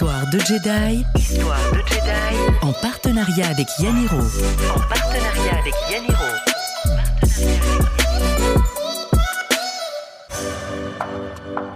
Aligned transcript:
Histoire 0.00 0.30
de 0.30 0.38
Jedi. 0.38 1.04
Histoire 1.16 1.58
de 1.72 1.78
Jedi. 1.78 2.36
En 2.62 2.72
partenariat 2.72 3.48
avec 3.48 3.66
Yaniro. 3.80 4.14
En 4.16 4.78
partenariat 4.88 5.58
avec 5.58 5.74
Yaniro. 5.90 6.24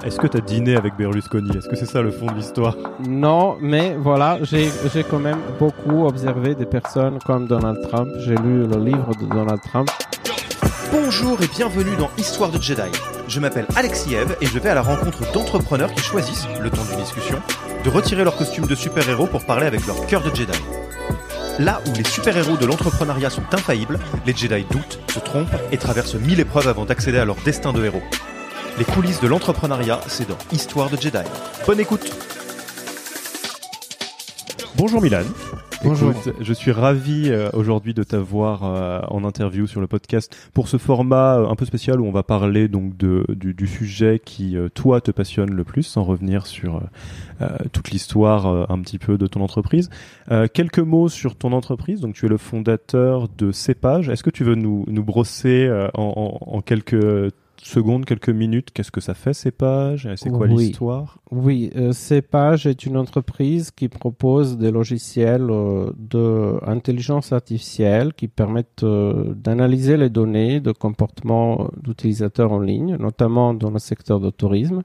Est-ce 0.04 0.21
que 0.21 0.29
tu 0.29 0.37
as 0.37 0.40
dîné 0.40 0.77
avec 0.77 0.96
Berlusconi? 0.96 1.50
Est-ce 1.56 1.69
que 1.69 1.74
c'est 1.74 1.85
ça 1.85 2.00
le 2.00 2.12
fond 2.12 2.26
de 2.26 2.35
l'histoire? 2.35 2.76
Non, 3.08 3.56
mais 3.60 3.96
voilà, 3.98 4.38
j'ai 4.42 4.70
j'ai 4.94 5.02
quand 5.02 5.18
même 5.18 5.40
beaucoup 5.58 6.06
observé 6.06 6.54
des 6.54 6.66
personnes 6.66 7.18
comme 7.26 7.48
Donald 7.48 7.80
Trump. 7.88 8.12
J'ai 8.18 8.36
lu 8.36 8.68
le 8.68 8.78
livre 8.84 9.10
de 9.20 9.26
Donald 9.34 9.60
Trump. 9.62 9.90
Bonjour 10.93 11.40
et 11.43 11.47
bienvenue 11.47 11.97
dans 11.97 12.11
Histoire 12.19 12.51
de 12.51 12.61
Jedi. 12.61 12.83
Je 13.27 13.41
m'appelle 13.41 13.67
Alexiev 13.77 14.37
et 14.42 14.47
je 14.47 14.59
vais 14.59 14.69
à 14.69 14.74
la 14.74 14.83
rencontre 14.83 15.33
d'entrepreneurs 15.33 15.91
qui 15.95 16.02
choisissent, 16.02 16.47
le 16.61 16.69
temps 16.69 16.84
d'une 16.84 17.02
discussion, 17.02 17.41
de 17.83 17.88
retirer 17.88 18.24
leur 18.24 18.37
costume 18.37 18.66
de 18.66 18.74
super-héros 18.74 19.27
pour 19.27 19.47
parler 19.47 19.64
avec 19.64 19.86
leur 19.86 20.05
cœur 20.06 20.23
de 20.23 20.28
Jedi. 20.36 20.52
Là 21.59 21.80
où 21.86 21.97
les 21.97 22.05
super-héros 22.05 22.59
de 22.59 22.66
l'entrepreneuriat 22.66 23.30
sont 23.30 23.42
infaillibles, 23.52 23.98
les 24.27 24.36
Jedi 24.36 24.66
doutent, 24.70 25.00
se 25.09 25.19
trompent 25.19 25.48
et 25.70 25.78
traversent 25.78 26.16
mille 26.16 26.41
épreuves 26.41 26.69
avant 26.69 26.84
d'accéder 26.84 27.16
à 27.16 27.24
leur 27.24 27.36
destin 27.36 27.72
de 27.72 27.83
héros. 27.83 28.02
Les 28.78 28.84
coulisses 28.84 29.20
de 29.22 29.28
l'entrepreneuriat, 29.28 30.02
c'est 30.09 30.28
dans 30.28 30.38
Histoire 30.52 30.91
de 30.91 31.00
Jedi. 31.00 31.24
Bonne 31.66 31.80
écoute 31.80 32.12
Bonjour 34.77 35.00
Milan. 35.00 35.24
Bonjour. 35.84 36.12
Écoute, 36.12 36.34
je 36.41 36.52
suis 36.52 36.70
ravi 36.70 37.28
euh, 37.28 37.50
aujourd'hui 37.54 37.92
de 37.92 38.04
t'avoir 38.04 38.64
euh, 38.64 39.00
en 39.09 39.24
interview 39.24 39.66
sur 39.66 39.80
le 39.80 39.88
podcast 39.88 40.36
pour 40.55 40.68
ce 40.68 40.77
format 40.77 41.38
euh, 41.38 41.48
un 41.48 41.56
peu 41.56 41.64
spécial 41.64 42.00
où 42.00 42.06
on 42.06 42.12
va 42.12 42.22
parler 42.22 42.68
donc 42.68 42.96
de, 42.96 43.24
du, 43.28 43.52
du 43.52 43.66
sujet 43.66 44.20
qui 44.24 44.56
toi 44.74 45.00
te 45.00 45.10
passionne 45.10 45.50
le 45.50 45.64
plus, 45.64 45.82
sans 45.82 46.05
revenir 46.05 46.46
sur 46.46 46.82
toute 47.72 47.91
l'histoire 47.91 48.70
un 48.70 48.80
petit 48.80 48.98
peu 48.98 49.19
de 49.19 49.27
ton 49.27 49.41
entreprise. 49.41 49.91
Quelques 50.53 50.78
mots 50.78 51.08
sur 51.08 51.34
ton 51.34 51.53
entreprise. 51.53 52.00
Donc 52.00 52.14
tu 52.14 52.27
es 52.27 52.28
le 52.28 52.36
fondateur 52.36 53.28
de 53.36 53.50
Cépage. 53.50 54.08
Est-ce 54.08 54.22
que 54.22 54.30
tu 54.30 54.44
veux 54.44 54.55
nous, 54.55 54.84
nous 54.86 55.03
brosser 55.05 55.69
en, 55.94 56.03
en, 56.03 56.55
en 56.55 56.60
quelques 56.60 57.33
secondes, 57.68 58.05
quelques 58.05 58.28
minutes, 58.30 58.70
qu'est-ce 58.72 58.91
que 58.91 59.00
ça 59.00 59.14
fait 59.14 59.34
Cépage 59.34 60.08
C'est 60.16 60.30
quoi 60.30 60.46
Oui. 60.46 60.66
l'histoire? 60.66 61.18
Oui, 61.30 61.70
euh, 61.77 61.92
Cepage 61.92 62.66
est 62.66 62.84
une 62.86 62.96
entreprise 62.96 63.70
qui 63.70 63.88
propose 63.88 64.58
des 64.58 64.70
logiciels 64.70 65.48
euh, 65.50 65.91
de 65.96 66.58
intelligence 66.66 67.32
artificielle 67.32 68.12
qui 68.14 68.28
permettent 68.28 68.82
euh, 68.82 69.34
d'analyser 69.34 69.96
les 69.96 70.10
données 70.10 70.60
de 70.60 70.72
comportement 70.72 71.70
d'utilisateurs 71.82 72.52
en 72.52 72.60
ligne, 72.60 72.96
notamment 72.96 73.54
dans 73.54 73.70
le 73.70 73.78
secteur 73.78 74.20
du 74.20 74.32
tourisme, 74.32 74.82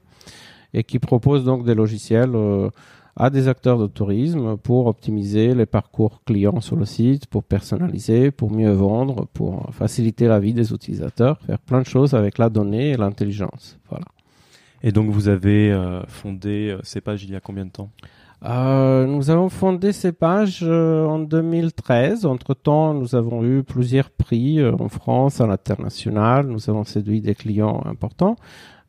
et 0.74 0.84
qui 0.84 1.00
propose 1.00 1.44
donc 1.44 1.66
des 1.66 1.76
logiciels 1.76 2.36
euh, 2.36 2.70
à 3.18 3.30
des 3.30 3.48
acteurs 3.48 3.78
de 3.80 3.88
tourisme 3.88 4.58
pour 4.58 4.88
optimiser 4.88 5.56
les 5.56 5.66
parcours 5.66 6.22
clients 6.24 6.62
sur 6.62 6.76
le 6.76 6.86
site, 6.86 7.26
pour 7.28 7.44
personnaliser, 7.44 8.32
pour 8.32 8.52
mieux 8.52 8.72
vendre, 8.72 9.28
pour 9.34 9.68
faciliter 9.74 10.28
la 10.28 10.40
vie 10.40 10.54
des 10.54 10.72
utilisateurs, 10.72 11.40
faire 11.42 11.60
plein 11.60 11.82
de 11.82 11.88
choses 11.88 12.14
avec 12.14 12.38
la 12.38 12.50
donnée 12.50 12.92
et 12.92 12.98
l'intelligence. 12.98 13.78
Voilà. 13.90 14.06
Et 14.84 14.92
donc 14.92 15.10
vous 15.10 15.28
avez 15.28 15.72
euh, 15.72 16.06
fondé 16.08 16.70
euh, 16.70 16.80
Cépage 16.84 17.24
il 17.24 17.32
y 17.32 17.36
a 17.36 17.40
combien 17.40 17.66
de 17.66 17.72
temps? 17.72 17.90
Euh, 18.46 19.08
nous 19.08 19.32
avons 19.32 19.50
fondé 19.50 19.92
ces 19.92 20.12
pages 20.12 20.60
euh, 20.62 21.06
en 21.06 21.20
2013. 21.20 22.26
Entre-temps, 22.26 22.94
nous 22.94 23.16
avons 23.16 23.44
eu 23.44 23.64
plusieurs 23.64 24.12
prix 24.12 24.60
euh, 24.60 24.74
en 24.80 24.90
France, 24.90 25.42
à 25.42 25.48
l'international. 25.48 26.46
Nous 26.46 26.70
avons 26.70 26.84
séduit 26.84 27.22
des 27.22 27.34
clients 27.34 27.82
importants. 27.86 28.36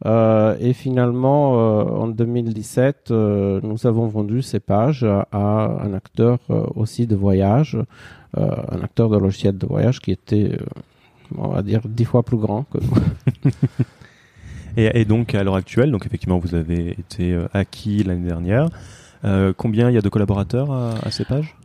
Euh, 0.06 0.56
et 0.60 0.72
finalement, 0.74 1.58
euh, 1.58 1.82
en 1.84 2.08
2017, 2.08 3.10
euh, 3.10 3.60
nous 3.62 3.86
avons 3.86 4.06
vendu 4.06 4.42
ces 4.42 4.60
pages 4.60 5.04
à, 5.32 5.78
un 5.82 5.92
acteur 5.94 6.38
aussi 6.76 7.06
de 7.06 7.16
voyage, 7.16 7.76
un 8.36 8.80
acteur 8.82 9.08
de 9.08 9.16
logiciel 9.18 9.56
de 9.58 9.66
voyage 9.66 10.00
qui 10.00 10.12
était, 10.12 10.56
on 11.36 11.48
va 11.48 11.62
dire, 11.62 11.80
dix 11.86 12.04
fois 12.04 12.22
plus 12.22 12.36
grand 12.36 12.64
que 12.64 12.78
nous. 12.78 13.42
et, 14.76 15.00
et 15.00 15.04
donc 15.04 15.34
à 15.34 15.42
l'heure 15.42 15.56
actuelle, 15.56 15.90
donc 15.90 16.06
effectivement 16.06 16.38
vous 16.38 16.54
avez 16.54 16.90
été 16.92 17.32
euh, 17.32 17.48
acquis 17.52 18.04
l'année 18.04 18.26
dernière. 18.28 18.68
Euh, 19.24 19.52
combien 19.56 19.88
il 19.90 19.94
y 19.94 19.98
a 19.98 20.00
de 20.02 20.08
collaborateurs 20.08 20.70
à, 20.70 20.94
à 21.02 21.10
Cépage 21.10 21.56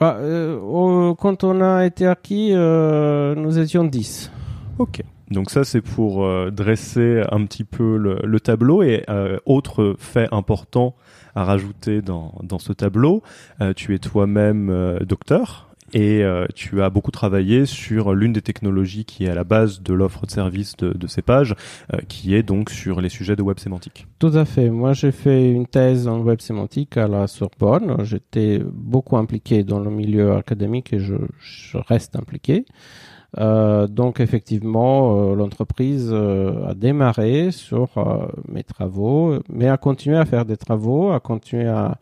Bah, 0.00 0.16
euh, 0.20 0.58
au- 0.58 1.14
quand 1.14 1.44
on 1.44 1.60
a 1.60 1.84
été 1.84 2.06
acquis, 2.06 2.54
nous 2.54 3.58
étions 3.58 3.84
10. 3.84 4.30
Ok. 4.78 5.02
Donc 5.30 5.50
ça 5.50 5.64
c'est 5.64 5.82
pour 5.82 6.24
euh, 6.24 6.50
dresser 6.50 7.22
un 7.30 7.44
petit 7.44 7.64
peu 7.64 7.96
le, 7.96 8.18
le 8.24 8.40
tableau 8.40 8.82
et 8.82 9.04
euh, 9.08 9.38
autre 9.44 9.94
fait 9.98 10.28
important 10.32 10.94
à 11.34 11.44
rajouter 11.44 12.02
dans, 12.02 12.34
dans 12.42 12.58
ce 12.58 12.72
tableau, 12.72 13.22
euh, 13.60 13.72
tu 13.74 13.94
es 13.94 13.98
toi-même 13.98 14.70
euh, 14.70 14.98
docteur 15.00 15.68
et 15.92 16.22
euh, 16.22 16.46
tu 16.54 16.82
as 16.82 16.90
beaucoup 16.90 17.10
travaillé 17.10 17.64
sur 17.64 18.12
l'une 18.12 18.32
des 18.32 18.42
technologies 18.42 19.04
qui 19.04 19.24
est 19.24 19.28
à 19.28 19.34
la 19.34 19.44
base 19.44 19.80
de 19.80 19.94
l'offre 19.94 20.26
de 20.26 20.30
service 20.30 20.76
de, 20.76 20.92
de 20.92 21.06
Cépage, 21.06 21.54
euh, 21.94 21.98
qui 22.08 22.34
est 22.34 22.42
donc 22.42 22.70
sur 22.70 23.00
les 23.00 23.08
sujets 23.08 23.36
de 23.36 23.42
web 23.42 23.58
sémantique. 23.58 24.06
Tout 24.18 24.32
à 24.34 24.44
fait. 24.44 24.68
Moi, 24.68 24.92
j'ai 24.92 25.12
fait 25.12 25.50
une 25.50 25.66
thèse 25.66 26.06
en 26.06 26.20
web 26.20 26.40
sémantique 26.40 26.96
à 26.96 27.08
la 27.08 27.26
Sorbonne. 27.26 28.04
J'étais 28.04 28.60
beaucoup 28.70 29.16
impliqué 29.16 29.64
dans 29.64 29.80
le 29.80 29.90
milieu 29.90 30.34
académique 30.34 30.92
et 30.92 30.98
je, 30.98 31.14
je 31.40 31.78
reste 31.78 32.16
impliqué. 32.16 32.66
Euh, 33.36 33.86
donc, 33.86 34.20
effectivement, 34.20 35.32
euh, 35.32 35.34
l'entreprise 35.34 36.08
euh, 36.12 36.66
a 36.66 36.74
démarré 36.74 37.50
sur 37.50 37.88
mes 38.48 38.64
travaux, 38.64 39.38
mais 39.50 39.68
a 39.68 39.76
continué 39.76 40.16
à 40.16 40.24
faire 40.24 40.44
des 40.44 40.56
travaux, 40.56 41.10
a 41.10 41.20
continué 41.20 41.66
à 41.66 41.98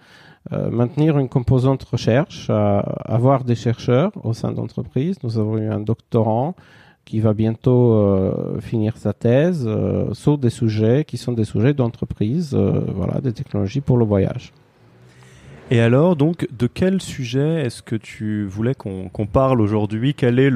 maintenir 0.71 1.19
une 1.19 1.29
composante 1.29 1.83
recherche, 1.83 2.51
à 2.51 2.79
avoir 2.79 3.43
des 3.43 3.57
chercheurs 3.57 4.13
au 4.23 4.33
sein 4.33 4.53
de 4.53 4.57
l'entreprise. 4.57 5.17
Nous 5.25 5.39
avons 5.39 5.59
eu 5.59 5.67
un 5.67 5.81
doctorant 5.81 6.55
qui 7.05 7.19
va 7.19 7.35
bientôt 7.35 8.31
finir 8.61 8.97
sa 8.97 9.13
thèse 9.13 9.69
sur 10.13 10.39
des 10.39 10.51
sujets 10.51 11.05
qui 11.05 11.17
sont 11.17 11.33
des 11.33 11.43
sujets 11.43 11.75
d'entreprise, 11.75 12.55
voilà, 12.55 13.21
des 13.21 13.33
technologies 13.33 13.81
pour 13.81 13.97
le 13.97 14.05
voyage. 14.05 14.53
Et 15.69 15.81
alors, 15.81 16.15
donc, 16.15 16.47
de 16.57 16.69
quel 16.69 17.01
sujet 17.01 17.63
est-ce 17.65 17.83
que 17.83 17.97
tu 17.97 18.47
voulais 18.47 18.75
qu'on 18.75 19.27
parle 19.27 19.61
aujourd'hui? 19.61 20.15
Quelle 20.15 20.39
est 20.39 20.51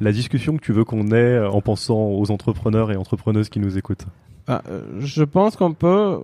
la 0.00 0.12
discussion 0.12 0.56
que 0.56 0.62
tu 0.62 0.72
veux 0.72 0.84
qu'on 0.84 1.08
ait 1.08 1.36
euh, 1.36 1.50
en 1.50 1.60
pensant 1.60 2.08
aux 2.08 2.30
entrepreneurs 2.30 2.90
et 2.90 2.96
entrepreneuses 2.96 3.50
qui 3.50 3.60
nous 3.60 3.76
écoutent? 3.76 4.06
Ah, 4.48 4.62
je 4.98 5.24
pense 5.24 5.56
qu'on 5.56 5.74
peut, 5.74 6.20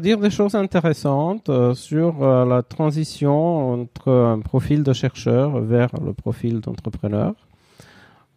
dire 0.00 0.18
des 0.18 0.30
choses 0.30 0.54
intéressantes 0.54 1.50
euh, 1.50 1.74
sur 1.74 2.24
la 2.46 2.62
transition 2.62 3.72
entre 3.72 4.10
un 4.10 4.40
profil 4.40 4.82
de 4.82 4.92
chercheur 4.94 5.60
vers 5.60 5.90
le 6.02 6.14
profil 6.14 6.60
d'entrepreneur. 6.60 7.34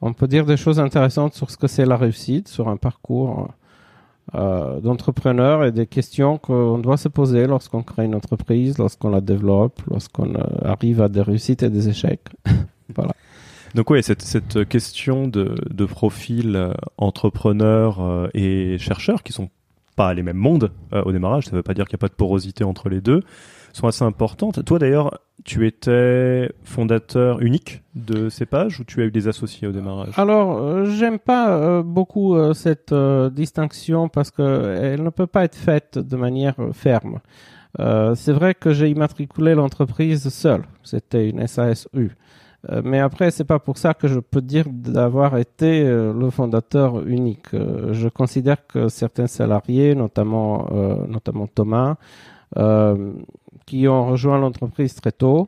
On 0.01 0.11
peut 0.11 0.27
dire 0.27 0.45
des 0.45 0.57
choses 0.57 0.79
intéressantes 0.79 1.35
sur 1.35 1.49
ce 1.51 1.57
que 1.57 1.67
c'est 1.67 1.85
la 1.85 1.95
réussite, 1.95 2.49
sur 2.49 2.67
un 2.67 2.77
parcours 2.77 3.47
euh, 4.35 4.81
d'entrepreneur 4.81 5.63
et 5.63 5.71
des 5.71 5.87
questions 5.87 6.37
qu'on 6.37 6.79
doit 6.79 6.97
se 6.97 7.07
poser 7.07 7.47
lorsqu'on 7.47 7.81
crée 7.81 8.03
une 8.03 8.15
entreprise, 8.15 8.77
lorsqu'on 8.77 9.09
la 9.09 9.21
développe, 9.21 9.81
lorsqu'on 9.89 10.35
euh, 10.35 10.43
arrive 10.65 11.01
à 11.01 11.07
des 11.07 11.21
réussites 11.21 11.63
et 11.63 11.69
des 11.69 11.87
échecs. 11.87 12.27
Donc 13.75 13.89
oui, 13.89 14.03
cette, 14.03 14.21
cette 14.21 14.67
question 14.67 15.27
de, 15.27 15.55
de 15.69 15.85
profil 15.85 16.55
euh, 16.55 16.73
entrepreneur 16.97 18.29
et 18.33 18.77
chercheur, 18.79 19.23
qui 19.23 19.31
sont 19.31 19.49
pas 19.95 20.13
les 20.13 20.23
mêmes 20.23 20.37
mondes 20.37 20.71
au 20.91 21.11
démarrage, 21.11 21.45
ça 21.45 21.51
ne 21.51 21.57
veut 21.57 21.63
pas 21.63 21.73
dire 21.73 21.85
qu'il 21.85 21.95
n'y 21.95 21.99
a 21.99 22.05
pas 22.05 22.09
de 22.09 22.13
porosité 22.13 22.63
entre 22.63 22.89
les 22.89 23.01
deux, 23.01 23.23
sont 23.77 23.87
assez 23.87 24.03
importantes. 24.03 24.63
Toi 24.65 24.79
d'ailleurs, 24.79 25.19
tu 25.43 25.65
étais 25.65 26.51
fondateur 26.63 27.41
unique 27.41 27.83
de 27.95 28.29
ces 28.29 28.45
ou 28.45 28.83
tu 28.85 29.01
as 29.01 29.05
eu 29.05 29.11
des 29.11 29.27
associés 29.27 29.67
au 29.67 29.71
démarrage? 29.71 30.17
Alors, 30.17 30.57
euh, 30.57 30.85
j'aime 30.85 31.19
pas 31.19 31.49
euh, 31.49 31.83
beaucoup 31.83 32.35
euh, 32.35 32.53
cette 32.53 32.93
distinction 33.33 34.09
parce 34.09 34.31
que 34.31 34.77
elle 34.81 35.03
ne 35.03 35.09
peut 35.09 35.27
pas 35.27 35.43
être 35.43 35.55
faite 35.55 35.97
de 35.97 36.15
manière 36.17 36.55
ferme. 36.73 37.19
C'est 38.15 38.31
vrai 38.31 38.55
que 38.55 38.73
j'ai 38.73 38.89
immatriculé 38.89 39.53
l'entreprise 39.53 40.29
seul. 40.29 40.63
C'était 40.83 41.29
une 41.29 41.45
SASU. 41.45 42.17
Mais 42.83 42.99
après, 42.99 43.29
c'est 43.29 43.43
pas 43.43 43.59
pour 43.59 43.77
ça 43.77 43.93
que 43.93 44.07
je 44.07 44.19
peux 44.19 44.41
dire 44.41 44.65
d'avoir 44.67 45.37
été 45.37 45.83
le 45.83 46.29
fondateur 46.31 47.07
unique. 47.07 47.49
Je 47.51 48.07
considère 48.09 48.65
que 48.65 48.89
certains 48.89 49.27
salariés, 49.27 49.93
notamment, 49.93 50.67
notamment 51.07 51.45
Thomas, 51.45 51.97
qui 53.65 53.87
ont 53.87 54.07
rejoint 54.07 54.37
l'entreprise 54.39 54.95
très 54.95 55.11
tôt, 55.11 55.47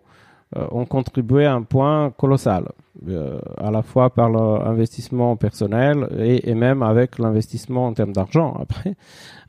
euh, 0.57 0.65
ont 0.71 0.85
contribué 0.85 1.45
à 1.45 1.53
un 1.53 1.61
point 1.61 2.09
colossal, 2.17 2.69
euh, 3.07 3.39
à 3.57 3.69
la 3.69 3.83
fois 3.83 4.09
par 4.09 4.29
l'investissement 4.31 5.35
personnel 5.35 6.07
et, 6.19 6.53
même 6.55 6.81
avec 6.81 7.19
l'investissement 7.19 7.85
en 7.87 7.93
termes 7.93 8.13
d'argent 8.13 8.57
après, 8.61 8.95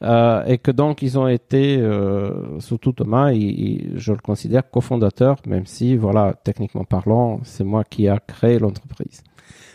Euh, 0.02 0.44
et 0.46 0.56
que 0.58 0.70
donc 0.70 1.02
ils 1.02 1.18
ont 1.18 1.28
été, 1.28 1.78
surtout 2.58 2.92
Thomas, 2.92 3.32
il- 3.32 3.60
il- 3.60 3.98
je 3.98 4.12
le 4.12 4.18
considère 4.18 4.68
cofondateur, 4.70 5.36
même 5.46 5.66
si, 5.66 5.96
voilà, 5.96 6.34
techniquement 6.44 6.84
parlant, 6.84 7.40
c'est 7.42 7.64
moi 7.64 7.84
qui 7.84 8.08
a 8.08 8.18
créé 8.18 8.58
l'entreprise. 8.58 9.22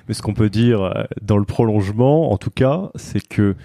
Mais 0.08 0.14
ce 0.16 0.22
qu'on 0.24 0.34
peut 0.34 0.50
dire 0.50 0.80
dans 1.22 1.38
le 1.38 1.46
prolongement, 1.46 2.32
en 2.32 2.38
tout 2.38 2.50
cas, 2.52 2.90
c'est 2.96 3.26
que 3.28 3.56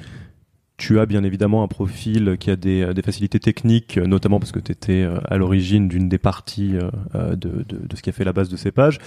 tu 0.80 0.98
as 0.98 1.06
bien 1.06 1.22
évidemment 1.24 1.62
un 1.62 1.68
profil 1.68 2.36
qui 2.38 2.50
a 2.50 2.56
des, 2.56 3.02
facilités 3.04 3.38
techniques, 3.38 3.98
notamment 3.98 4.40
parce 4.40 4.52
que 4.52 4.58
tu 4.58 4.72
étais 4.72 5.06
à 5.28 5.36
l'origine 5.36 5.88
d'une 5.88 6.08
des 6.08 6.18
parties 6.18 6.72
de, 7.14 7.36
de, 7.36 7.64
de, 7.64 7.96
ce 7.96 8.02
qui 8.02 8.10
a 8.10 8.12
fait 8.12 8.24
la 8.24 8.32
base 8.32 8.48
de 8.48 8.56
ces 8.56 8.72
pages, 8.72 8.98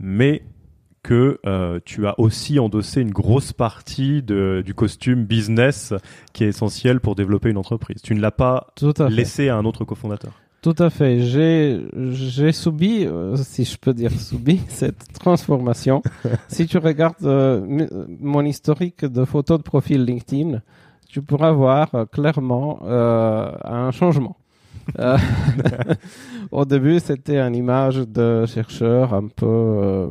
mais 0.00 0.42
que 1.02 1.40
euh, 1.46 1.80
tu 1.84 2.06
as 2.06 2.18
aussi 2.18 2.58
endossé 2.58 3.00
une 3.00 3.10
grosse 3.12 3.52
partie 3.52 4.22
de, 4.22 4.62
du 4.64 4.74
costume 4.74 5.24
business 5.24 5.94
qui 6.32 6.44
est 6.44 6.48
essentiel 6.48 7.00
pour 7.00 7.14
développer 7.14 7.50
une 7.50 7.56
entreprise. 7.56 8.02
Tu 8.02 8.14
ne 8.14 8.20
l'as 8.20 8.30
pas 8.30 8.66
laissé 9.08 9.48
à 9.48 9.56
un 9.56 9.64
autre 9.64 9.84
cofondateur. 9.84 10.32
Tout 10.60 10.74
à 10.78 10.90
fait. 10.90 11.20
J'ai, 11.20 11.80
j'ai 12.10 12.50
subi, 12.50 13.06
euh, 13.06 13.36
si 13.36 13.64
je 13.64 13.78
peux 13.78 13.94
dire 13.94 14.10
subi, 14.10 14.60
cette 14.68 15.12
transformation. 15.18 16.02
si 16.48 16.66
tu 16.66 16.78
regardes 16.78 17.24
euh, 17.24 17.86
mon 18.20 18.44
historique 18.44 19.04
de 19.04 19.24
photos 19.24 19.58
de 19.58 19.62
profil 19.62 20.04
LinkedIn, 20.04 20.60
tu 21.08 21.22
pourras 21.22 21.52
voir 21.52 21.90
clairement 22.12 22.80
un 22.84 23.90
changement. 23.90 24.36
Au 26.50 26.64
début, 26.64 27.00
c'était 27.00 27.38
une 27.38 27.54
image 27.54 27.96
de 27.96 28.46
chercheur 28.46 29.12
un 29.12 29.28
peu 29.28 30.08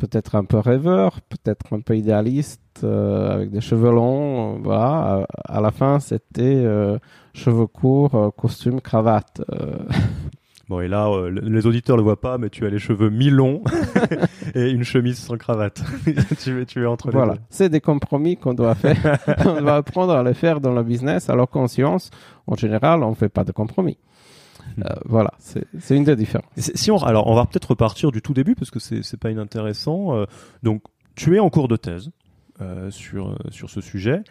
peut-être 0.00 0.34
un 0.34 0.44
peu 0.44 0.58
rêveur, 0.58 1.20
peut-être 1.20 1.74
un 1.74 1.80
peu 1.80 1.96
idéaliste, 1.96 2.80
euh, 2.84 3.34
avec 3.34 3.50
des 3.50 3.60
cheveux 3.60 3.90
longs. 3.92 4.58
voilà. 4.62 5.26
À, 5.44 5.60
la 5.60 5.70
fin, 5.70 6.00
c'était 6.00 6.62
euh, 6.64 6.98
cheveux 7.34 7.66
courts, 7.66 8.14
euh, 8.14 8.30
costume, 8.30 8.80
cravate. 8.80 9.42
Bon, 10.70 10.80
et 10.80 10.86
là, 10.86 11.10
les 11.28 11.66
auditeurs 11.66 11.96
le 11.96 12.04
voient 12.04 12.20
pas, 12.20 12.38
mais 12.38 12.48
tu 12.48 12.64
as 12.64 12.70
les 12.70 12.78
cheveux 12.78 13.10
mi-longs 13.10 13.64
et 14.54 14.70
une 14.70 14.84
chemise 14.84 15.18
sans 15.18 15.36
cravate. 15.36 15.82
tu, 16.40 16.64
tu 16.64 16.82
es 16.84 16.86
entre 16.86 17.08
les 17.08 17.12
Voilà, 17.12 17.34
c'est 17.48 17.68
des 17.68 17.80
compromis 17.80 18.36
qu'on 18.36 18.54
doit 18.54 18.76
faire. 18.76 19.18
on 19.46 19.62
doit 19.62 19.74
apprendre 19.74 20.12
à 20.12 20.22
les 20.22 20.32
faire 20.32 20.60
dans 20.60 20.72
le 20.72 20.84
business, 20.84 21.28
alors 21.28 21.50
qu'en 21.50 21.66
science, 21.66 22.12
en 22.46 22.54
général, 22.54 23.02
on 23.02 23.10
ne 23.10 23.14
fait 23.16 23.28
pas 23.28 23.42
de 23.42 23.50
compromis. 23.50 23.98
Euh, 24.78 24.94
voilà, 25.06 25.32
c'est 25.40 25.96
une 25.96 26.04
des 26.04 26.14
différences. 26.14 26.48
Si 26.56 26.92
on, 26.92 26.98
alors, 26.98 27.26
on 27.26 27.34
va 27.34 27.46
peut-être 27.46 27.70
repartir 27.72 28.12
du 28.12 28.22
tout 28.22 28.32
début 28.32 28.54
parce 28.54 28.70
que 28.70 28.78
c'est 28.78 29.18
pas 29.18 29.32
inintéressant. 29.32 30.14
Euh, 30.14 30.26
donc, 30.62 30.82
tu 31.16 31.34
es 31.34 31.40
en 31.40 31.50
cours 31.50 31.66
de 31.66 31.74
thèse 31.74 32.12
euh, 32.60 32.92
sur, 32.92 33.36
sur 33.50 33.70
ce 33.70 33.80
sujet. 33.80 34.22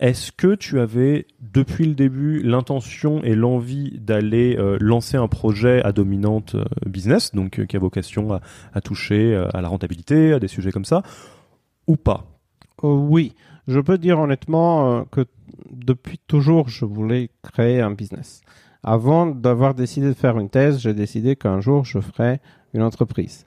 Est-ce 0.00 0.32
que 0.32 0.54
tu 0.54 0.80
avais 0.80 1.26
depuis 1.40 1.86
le 1.86 1.94
début 1.94 2.42
l'intention 2.42 3.22
et 3.22 3.34
l'envie 3.34 3.98
d'aller 4.00 4.58
lancer 4.80 5.16
un 5.16 5.28
projet 5.28 5.82
à 5.84 5.92
dominante 5.92 6.56
business, 6.84 7.32
donc 7.32 7.64
qui 7.66 7.76
a 7.76 7.78
vocation 7.78 8.32
à, 8.32 8.40
à, 8.72 8.80
toucher 8.80 9.36
à 9.54 9.60
la 9.60 9.68
rentabilité, 9.68 10.32
à 10.32 10.40
des 10.40 10.48
sujets 10.48 10.72
comme 10.72 10.84
ça, 10.84 11.02
ou 11.86 11.96
pas? 11.96 12.26
Oui, 12.82 13.34
je 13.68 13.78
peux 13.78 13.96
dire 13.96 14.18
honnêtement 14.18 15.04
que 15.12 15.26
depuis 15.70 16.18
toujours, 16.18 16.68
je 16.68 16.84
voulais 16.84 17.30
créer 17.42 17.80
un 17.80 17.90
business. 17.90 18.42
Avant 18.82 19.26
d'avoir 19.26 19.74
décidé 19.74 20.08
de 20.08 20.14
faire 20.14 20.38
une 20.38 20.50
thèse, 20.50 20.78
j'ai 20.78 20.92
décidé 20.92 21.36
qu'un 21.36 21.60
jour 21.60 21.84
je 21.84 22.00
ferais 22.00 22.40
une 22.74 22.82
entreprise. 22.82 23.44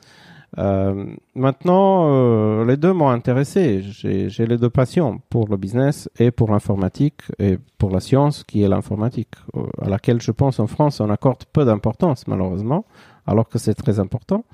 Euh, 0.58 1.06
maintenant, 1.36 2.10
euh, 2.10 2.66
les 2.66 2.78
deux 2.78 2.94
m'ont 2.94 3.10
intéressé. 3.10 3.82
J'ai 3.82 4.46
les 4.46 4.58
deux 4.58 4.70
passions 4.70 5.22
pour 5.30 5.48
le 5.50 5.58
business 5.58 6.10
et 6.20 6.32
pour 6.32 6.52
l'informatique 6.52 7.22
et 7.38 7.58
pour 7.78 7.92
la 7.92 8.00
science 8.00 8.44
qui 8.44 8.64
est 8.64 8.68
l'informatique, 8.68 9.36
euh, 9.56 9.64
à 9.82 9.90
laquelle 9.90 10.22
je 10.22 10.32
pense 10.32 10.60
en 10.60 10.68
France 10.68 11.00
on 11.00 11.10
accorde 11.10 11.44
peu 11.52 11.66
d'importance 11.66 12.28
malheureusement, 12.28 12.86
alors 13.26 13.48
que 13.50 13.60
c'est 13.60 13.76
très 13.76 14.00
important. 14.00 14.46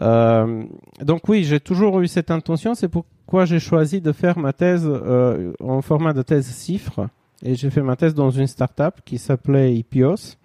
Donc 0.00 1.28
oui, 1.28 1.44
j'ai 1.44 1.60
toujours 1.60 2.00
eu 2.00 2.08
cette 2.08 2.30
intention. 2.30 2.74
C'est 2.74 2.88
pourquoi 2.88 3.44
j'ai 3.44 3.58
choisi 3.58 4.00
de 4.00 4.12
faire 4.12 4.38
ma 4.38 4.54
thèse 4.54 4.88
en 5.60 5.82
format 5.82 6.14
de 6.14 6.22
thèse 6.22 6.46
CIFRE 6.46 7.08
et 7.42 7.54
j'ai 7.54 7.68
fait 7.68 7.82
ma 7.82 7.96
thèse 7.96 8.14
dans 8.14 8.30
une 8.30 8.46
startup 8.46 8.94
qui 9.04 9.18
s'appelait 9.18 9.74
Ipios 9.74 10.38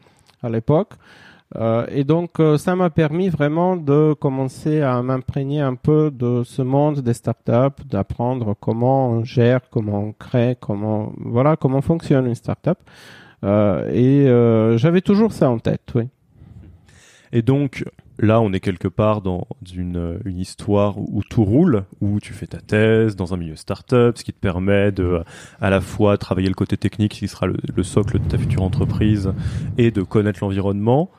à 0.44 0.50
l'époque. 0.50 0.96
Euh, 1.56 1.86
et 1.90 2.04
donc, 2.04 2.40
euh, 2.40 2.58
ça 2.58 2.76
m'a 2.76 2.90
permis 2.90 3.30
vraiment 3.30 3.78
de 3.78 4.14
commencer 4.20 4.82
à 4.82 5.02
m'imprégner 5.02 5.62
un 5.62 5.76
peu 5.76 6.12
de 6.12 6.44
ce 6.44 6.62
monde 6.62 7.00
des 7.02 7.14
startups, 7.14 7.84
d'apprendre 7.86 8.56
comment 8.60 9.10
on 9.10 9.24
gère, 9.24 9.62
comment 9.70 10.00
on 10.00 10.12
crée, 10.12 10.58
comment 10.60 11.14
voilà 11.18 11.56
comment 11.56 11.82
fonctionne 11.82 12.26
une 12.26 12.36
startup. 12.36 12.78
Euh, 13.44 13.90
et 13.94 14.78
j'avais 14.78 15.02
toujours 15.02 15.32
ça 15.32 15.50
en 15.50 15.60
tête, 15.60 15.92
oui. 15.96 16.10
Et 17.32 17.42
donc, 17.42 17.84
Là, 18.18 18.40
on 18.40 18.54
est 18.54 18.62
quelque 18.62 18.88
part 18.88 19.22
dans 19.22 19.46
une, 19.74 20.22
une, 20.24 20.40
histoire 20.40 20.98
où 20.98 21.22
tout 21.30 21.44
roule, 21.44 21.84
où 22.00 22.22
tu 22.22 22.32
fais 22.32 22.48
ta 22.48 22.60
thèse 22.60 23.18
dans 23.18 23.34
un 23.34 23.38
milieu 23.38 23.58
startup, 23.58 24.18
ce 24.18 24.24
qui 24.24 24.32
te 24.32 24.40
permet 24.40 24.94
de 24.94 25.22
à 25.60 25.70
la 25.70 25.82
fois 25.82 26.18
travailler 26.18 26.48
le 26.48 26.56
côté 26.56 26.78
technique 26.78 27.12
qui 27.12 27.28
sera 27.28 27.46
le, 27.46 27.84
socle 27.84 28.20
de 28.20 28.26
ta 28.26 28.38
future 28.38 28.64
entreprise 28.64 29.34
et 29.78 29.92
de 29.92 30.02
connaître 30.02 30.40
l'environnement. 30.42 31.12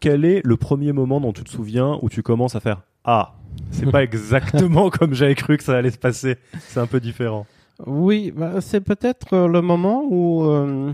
Quel 0.00 0.24
est 0.24 0.42
le 0.44 0.56
premier 0.56 0.92
moment 0.92 1.20
dont 1.20 1.32
tu 1.32 1.42
te 1.42 1.50
souviens 1.50 1.98
où 2.02 2.08
tu 2.08 2.22
commences 2.22 2.54
à 2.54 2.60
faire 2.60 2.82
Ah, 3.04 3.34
c'est 3.70 3.90
pas 3.90 4.02
exactement 4.04 4.90
comme 4.90 5.14
j'avais 5.14 5.34
cru 5.34 5.56
que 5.56 5.64
ça 5.64 5.76
allait 5.76 5.90
se 5.90 5.98
passer, 5.98 6.36
c'est 6.68 6.80
un 6.80 6.86
peu 6.86 7.00
différent. 7.00 7.46
Oui, 7.86 8.32
bah, 8.34 8.60
c'est 8.60 8.80
peut-être 8.80 9.36
le 9.36 9.60
moment 9.60 10.04
où 10.08 10.44
euh, 10.44 10.92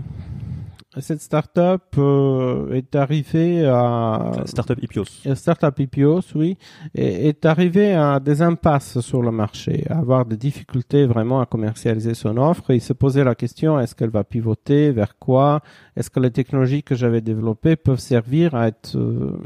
cette 0.99 1.21
startup 1.21 1.81
euh, 1.97 2.71
est 2.73 2.95
arrivée 2.95 3.65
à 3.65 4.31
startup 4.45 4.81
Ipios. 4.81 5.05
Startup 5.33 5.77
Ipios, 5.77 6.21
oui, 6.35 6.57
est 6.93 7.45
arrivée 7.45 7.93
à 7.93 8.19
des 8.19 8.41
impasses 8.41 8.99
sur 9.01 9.21
le 9.21 9.31
marché, 9.31 9.85
à 9.89 9.97
avoir 9.97 10.25
des 10.25 10.37
difficultés 10.37 11.05
vraiment 11.05 11.41
à 11.41 11.45
commercialiser 11.45 12.13
son 12.13 12.37
offre. 12.37 12.71
Et 12.71 12.75
il 12.75 12.81
se 12.81 12.93
posait 12.93 13.23
la 13.23 13.35
question 13.35 13.79
est-ce 13.79 13.95
qu'elle 13.95 14.09
va 14.09 14.23
pivoter 14.23 14.91
vers 14.91 15.17
quoi? 15.17 15.61
Est-ce 15.95 16.09
que 16.09 16.19
les 16.19 16.31
technologies 16.31 16.83
que 16.83 16.93
j'avais 16.93 17.21
développées 17.21 17.75
peuvent 17.77 17.99
servir 17.99 18.53
à 18.53 18.67
être 18.67 18.97
euh, 18.97 19.39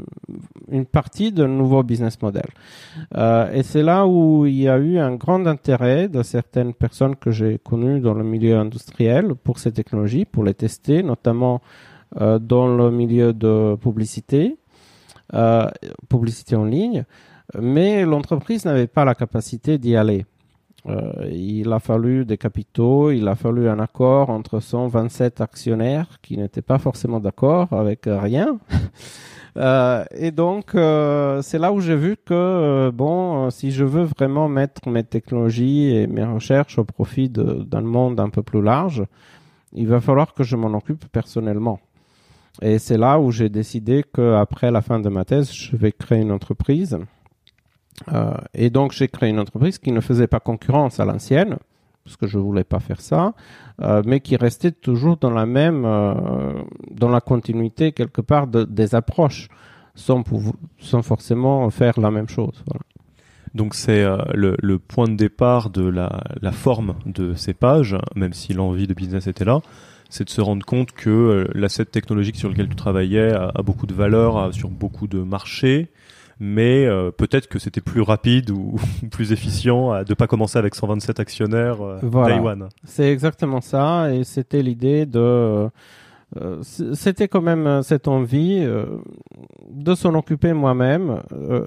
une 0.68 0.84
partie 0.84 1.30
d'un 1.30 1.46
nouveau 1.46 1.82
business 1.82 2.20
model? 2.20 2.46
Euh, 3.16 3.52
Et 3.52 3.62
c'est 3.62 3.82
là 3.82 4.06
où 4.06 4.46
il 4.46 4.56
y 4.56 4.68
a 4.68 4.78
eu 4.78 4.98
un 4.98 5.14
grand 5.14 5.46
intérêt 5.46 6.08
de 6.08 6.22
certaines 6.22 6.74
personnes 6.74 7.14
que 7.14 7.30
j'ai 7.30 7.58
connues 7.58 8.00
dans 8.00 8.14
le 8.14 8.24
milieu 8.24 8.56
industriel 8.58 9.34
pour 9.34 9.58
ces 9.60 9.72
technologies, 9.72 10.24
pour 10.24 10.42
les 10.42 10.54
tester, 10.54 11.02
notamment 11.02 11.62
euh, 12.20 12.38
dans 12.38 12.66
le 12.66 12.90
milieu 12.90 13.32
de 13.32 13.76
publicité, 13.76 14.56
publicité 16.08 16.56
en 16.56 16.64
ligne, 16.64 17.04
mais 17.56 18.04
l'entreprise 18.04 18.64
n'avait 18.64 18.88
pas 18.88 19.04
la 19.04 19.14
capacité 19.14 19.78
d'y 19.78 19.94
aller. 19.94 20.26
Euh, 20.86 21.28
il 21.30 21.72
a 21.72 21.78
fallu 21.78 22.24
des 22.24 22.38
capitaux, 22.38 23.10
il 23.10 23.28
a 23.28 23.34
fallu 23.34 23.68
un 23.68 23.78
accord 23.78 24.30
entre 24.30 24.60
127 24.60 25.40
actionnaires 25.40 26.18
qui 26.22 26.38
n'étaient 26.38 26.62
pas 26.62 26.78
forcément 26.78 27.20
d'accord 27.20 27.72
avec 27.72 28.02
rien. 28.06 28.58
Euh, 29.56 30.04
et 30.12 30.30
donc, 30.30 30.74
euh, 30.74 31.42
c'est 31.42 31.58
là 31.58 31.72
où 31.72 31.80
j'ai 31.80 31.96
vu 31.96 32.16
que, 32.16 32.32
euh, 32.34 32.90
bon, 32.92 33.50
si 33.50 33.70
je 33.70 33.84
veux 33.84 34.04
vraiment 34.04 34.48
mettre 34.48 34.88
mes 34.88 35.02
technologies 35.02 35.94
et 35.94 36.06
mes 36.06 36.24
recherches 36.24 36.78
au 36.78 36.84
profit 36.84 37.28
d'un 37.28 37.80
monde 37.80 38.20
un 38.20 38.30
peu 38.30 38.42
plus 38.42 38.62
large, 38.62 39.04
il 39.72 39.88
va 39.88 40.00
falloir 40.00 40.34
que 40.34 40.44
je 40.44 40.56
m'en 40.56 40.72
occupe 40.76 41.06
personnellement. 41.08 41.80
Et 42.62 42.78
c'est 42.78 42.98
là 42.98 43.18
où 43.20 43.30
j'ai 43.30 43.48
décidé 43.48 44.04
qu'après 44.12 44.70
la 44.70 44.82
fin 44.82 45.00
de 45.00 45.08
ma 45.08 45.24
thèse, 45.24 45.52
je 45.52 45.76
vais 45.76 45.92
créer 45.92 46.20
une 46.20 46.32
entreprise. 46.32 46.98
Euh, 48.12 48.34
et 48.54 48.70
donc 48.70 48.92
j'ai 48.92 49.08
créé 49.08 49.30
une 49.30 49.38
entreprise 49.38 49.78
qui 49.78 49.92
ne 49.92 50.00
faisait 50.00 50.26
pas 50.26 50.40
concurrence 50.40 51.00
à 51.00 51.04
l'ancienne, 51.04 51.58
parce 52.04 52.16
que 52.16 52.26
je 52.26 52.38
voulais 52.38 52.64
pas 52.64 52.80
faire 52.80 53.00
ça, 53.00 53.34
euh, 53.82 54.02
mais 54.04 54.20
qui 54.20 54.36
restait 54.36 54.72
toujours 54.72 55.16
dans 55.16 55.30
la 55.30 55.46
même, 55.46 55.84
euh, 55.84 56.62
dans 56.90 57.08
la 57.08 57.20
continuité 57.20 57.92
quelque 57.92 58.20
part 58.20 58.46
de, 58.46 58.64
des 58.64 58.94
approches, 58.94 59.48
sans, 59.94 60.22
sans 60.78 61.02
forcément 61.02 61.68
faire 61.70 62.00
la 62.00 62.10
même 62.10 62.28
chose. 62.28 62.64
Donc 63.54 63.74
c'est 63.74 64.04
le, 64.32 64.78
point 64.78 65.08
de 65.08 65.16
départ 65.16 65.70
de 65.70 65.82
la, 65.82 66.52
forme 66.52 66.94
de 67.04 67.34
ces 67.34 67.52
pages, 67.52 67.96
même 68.14 68.32
si 68.32 68.54
l'envie 68.54 68.86
de 68.86 68.94
business 68.94 69.26
était 69.26 69.44
là, 69.44 69.60
c'est 70.08 70.24
de 70.24 70.30
se 70.30 70.40
rendre 70.40 70.64
compte 70.64 70.92
que 70.92 71.48
l'asset 71.54 71.84
technologique 71.84 72.36
sur 72.36 72.48
lequel 72.48 72.68
tu 72.68 72.76
travaillais 72.76 73.32
a, 73.32 73.50
a 73.52 73.62
beaucoup 73.62 73.86
de 73.86 73.94
valeur 73.94 74.54
sur 74.54 74.70
beaucoup 74.70 75.08
de 75.08 75.18
marchés, 75.18 75.90
mais 76.40 76.86
euh, 76.86 77.10
peut-être 77.10 77.46
que 77.48 77.58
c'était 77.58 77.80
plus 77.80 78.00
rapide 78.00 78.50
ou, 78.50 78.76
plus 79.10 79.32
efficient 79.32 80.02
de 80.02 80.14
pas 80.14 80.26
commencer 80.26 80.58
avec 80.58 80.74
127 80.74 81.20
actionnaires 81.20 81.82
euh, 81.82 81.98
voilà. 82.02 82.68
C'est 82.84 83.12
exactement 83.12 83.60
ça, 83.60 84.12
et 84.12 84.24
c'était 84.24 84.62
l'idée 84.62 85.06
de 85.06 85.68
euh, 86.36 86.62
c'était 86.62 87.26
quand 87.26 87.42
même 87.42 87.66
euh, 87.66 87.82
cette 87.82 88.06
envie 88.06 88.60
euh, 88.62 88.86
de 89.68 89.94
s'en 89.94 90.14
occuper 90.14 90.52
moi-même 90.52 91.22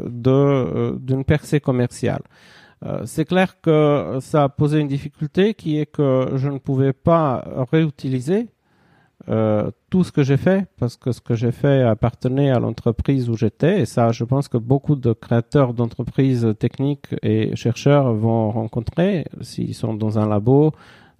de 0.05 0.97
d'une 0.99 1.25
percée 1.25 1.59
commerciale. 1.59 2.21
c'est 3.05 3.25
clair 3.25 3.59
que 3.61 4.17
ça 4.21 4.43
a 4.43 4.49
posé 4.49 4.79
une 4.79 4.87
difficulté 4.87 5.53
qui 5.53 5.79
est 5.79 5.85
que 5.85 6.31
je 6.35 6.49
ne 6.49 6.59
pouvais 6.59 6.93
pas 6.93 7.45
réutiliser 7.71 8.47
tout 9.89 10.03
ce 10.03 10.11
que 10.11 10.21
j'ai 10.21 10.37
fait 10.37 10.67
parce 10.77 10.97
que 10.97 11.11
ce 11.13 11.21
que 11.21 11.33
j'ai 11.33 11.51
fait 11.51 11.81
appartenait 11.81 12.51
à 12.51 12.59
l'entreprise 12.59 13.29
où 13.29 13.37
j'étais 13.37 13.81
et 13.81 13.85
ça 13.85 14.11
je 14.11 14.25
pense 14.25 14.49
que 14.49 14.57
beaucoup 14.57 14.97
de 14.97 15.13
créateurs 15.13 15.73
d'entreprises 15.73 16.53
techniques 16.59 17.07
et 17.21 17.55
chercheurs 17.55 18.13
vont 18.13 18.51
rencontrer 18.51 19.25
s'ils 19.41 19.75
sont 19.75 19.93
dans 19.93 20.19
un 20.19 20.27
labo 20.27 20.73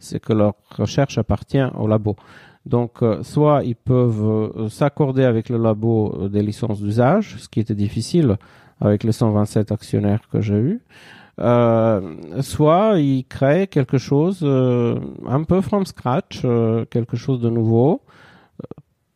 c'est 0.03 0.19
que 0.19 0.33
leur 0.33 0.55
recherche 0.77 1.17
appartient 1.17 1.63
au 1.75 1.87
labo. 1.87 2.15
Donc, 2.65 3.01
euh, 3.01 3.23
soit 3.23 3.63
ils 3.63 3.75
peuvent 3.75 4.23
euh, 4.23 4.69
s'accorder 4.69 5.23
avec 5.23 5.49
le 5.49 5.57
labo 5.57 6.15
euh, 6.15 6.29
des 6.29 6.41
licences 6.41 6.81
d'usage, 6.81 7.35
ce 7.39 7.49
qui 7.49 7.59
était 7.59 7.75
difficile 7.75 8.37
avec 8.79 9.03
les 9.03 9.11
127 9.11 9.71
actionnaires 9.71 10.21
que 10.31 10.41
j'ai 10.41 10.55
eus, 10.55 10.81
soit 11.39 12.99
ils 12.99 13.25
créent 13.27 13.67
quelque 13.67 13.97
chose 13.97 14.43
un 14.43 15.43
peu 15.43 15.61
from 15.61 15.85
scratch, 15.85 16.41
quelque 16.89 17.17
chose 17.17 17.39
de 17.39 17.49
nouveau. 17.49 18.01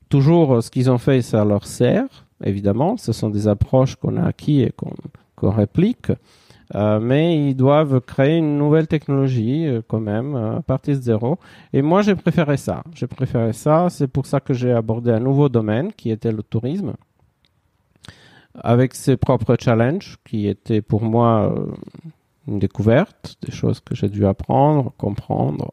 Toujours, 0.09 0.63
ce 0.63 0.71
qu'ils 0.71 0.89
ont 0.89 0.97
fait, 0.97 1.21
ça 1.21 1.43
leur 1.43 1.65
sert, 1.65 2.25
évidemment. 2.43 2.97
Ce 2.97 3.11
sont 3.11 3.29
des 3.29 3.47
approches 3.47 3.95
qu'on 3.95 4.17
a 4.17 4.25
acquis 4.25 4.61
et 4.61 4.71
qu'on 5.35 5.51
réplique. 5.51 6.11
Euh, 6.75 6.99
mais 6.99 7.49
ils 7.49 7.55
doivent 7.55 8.01
créer 8.01 8.37
une 8.37 8.57
nouvelle 8.57 8.87
technologie 8.87 9.65
euh, 9.65 9.81
quand 9.87 10.01
même 10.01 10.35
euh, 10.35 10.57
à 10.57 10.61
partir 10.61 10.95
de 10.97 11.01
zéro. 11.01 11.37
Et 11.71 11.81
moi, 11.81 12.01
j'ai 12.01 12.15
préféré 12.15 12.57
ça. 12.57 12.83
J'ai 12.93 13.07
préféré 13.07 13.53
ça. 13.53 13.87
C'est 13.89 14.07
pour 14.07 14.25
ça 14.25 14.39
que 14.39 14.53
j'ai 14.53 14.71
abordé 14.71 15.11
un 15.11 15.19
nouveau 15.19 15.47
domaine 15.47 15.93
qui 15.93 16.11
était 16.11 16.31
le 16.31 16.43
tourisme, 16.43 16.93
avec 18.57 18.95
ses 18.95 19.17
propres 19.17 19.55
challenges, 19.59 20.17
qui 20.25 20.47
étaient 20.47 20.81
pour 20.81 21.03
moi 21.03 21.53
une 22.47 22.59
découverte, 22.59 23.37
des 23.41 23.51
choses 23.51 23.79
que 23.79 23.95
j'ai 23.95 24.09
dû 24.09 24.25
apprendre, 24.25 24.93
comprendre, 24.97 25.71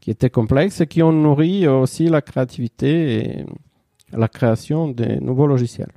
qui 0.00 0.10
étaient 0.10 0.30
complexes 0.30 0.80
et 0.80 0.86
qui 0.86 1.02
ont 1.02 1.12
nourri 1.12 1.66
aussi 1.66 2.08
la 2.08 2.20
créativité 2.20 3.18
et 3.18 3.46
la 4.12 4.28
création 4.28 4.88
des 4.88 5.18
nouveaux 5.20 5.46
logiciels. 5.46 5.92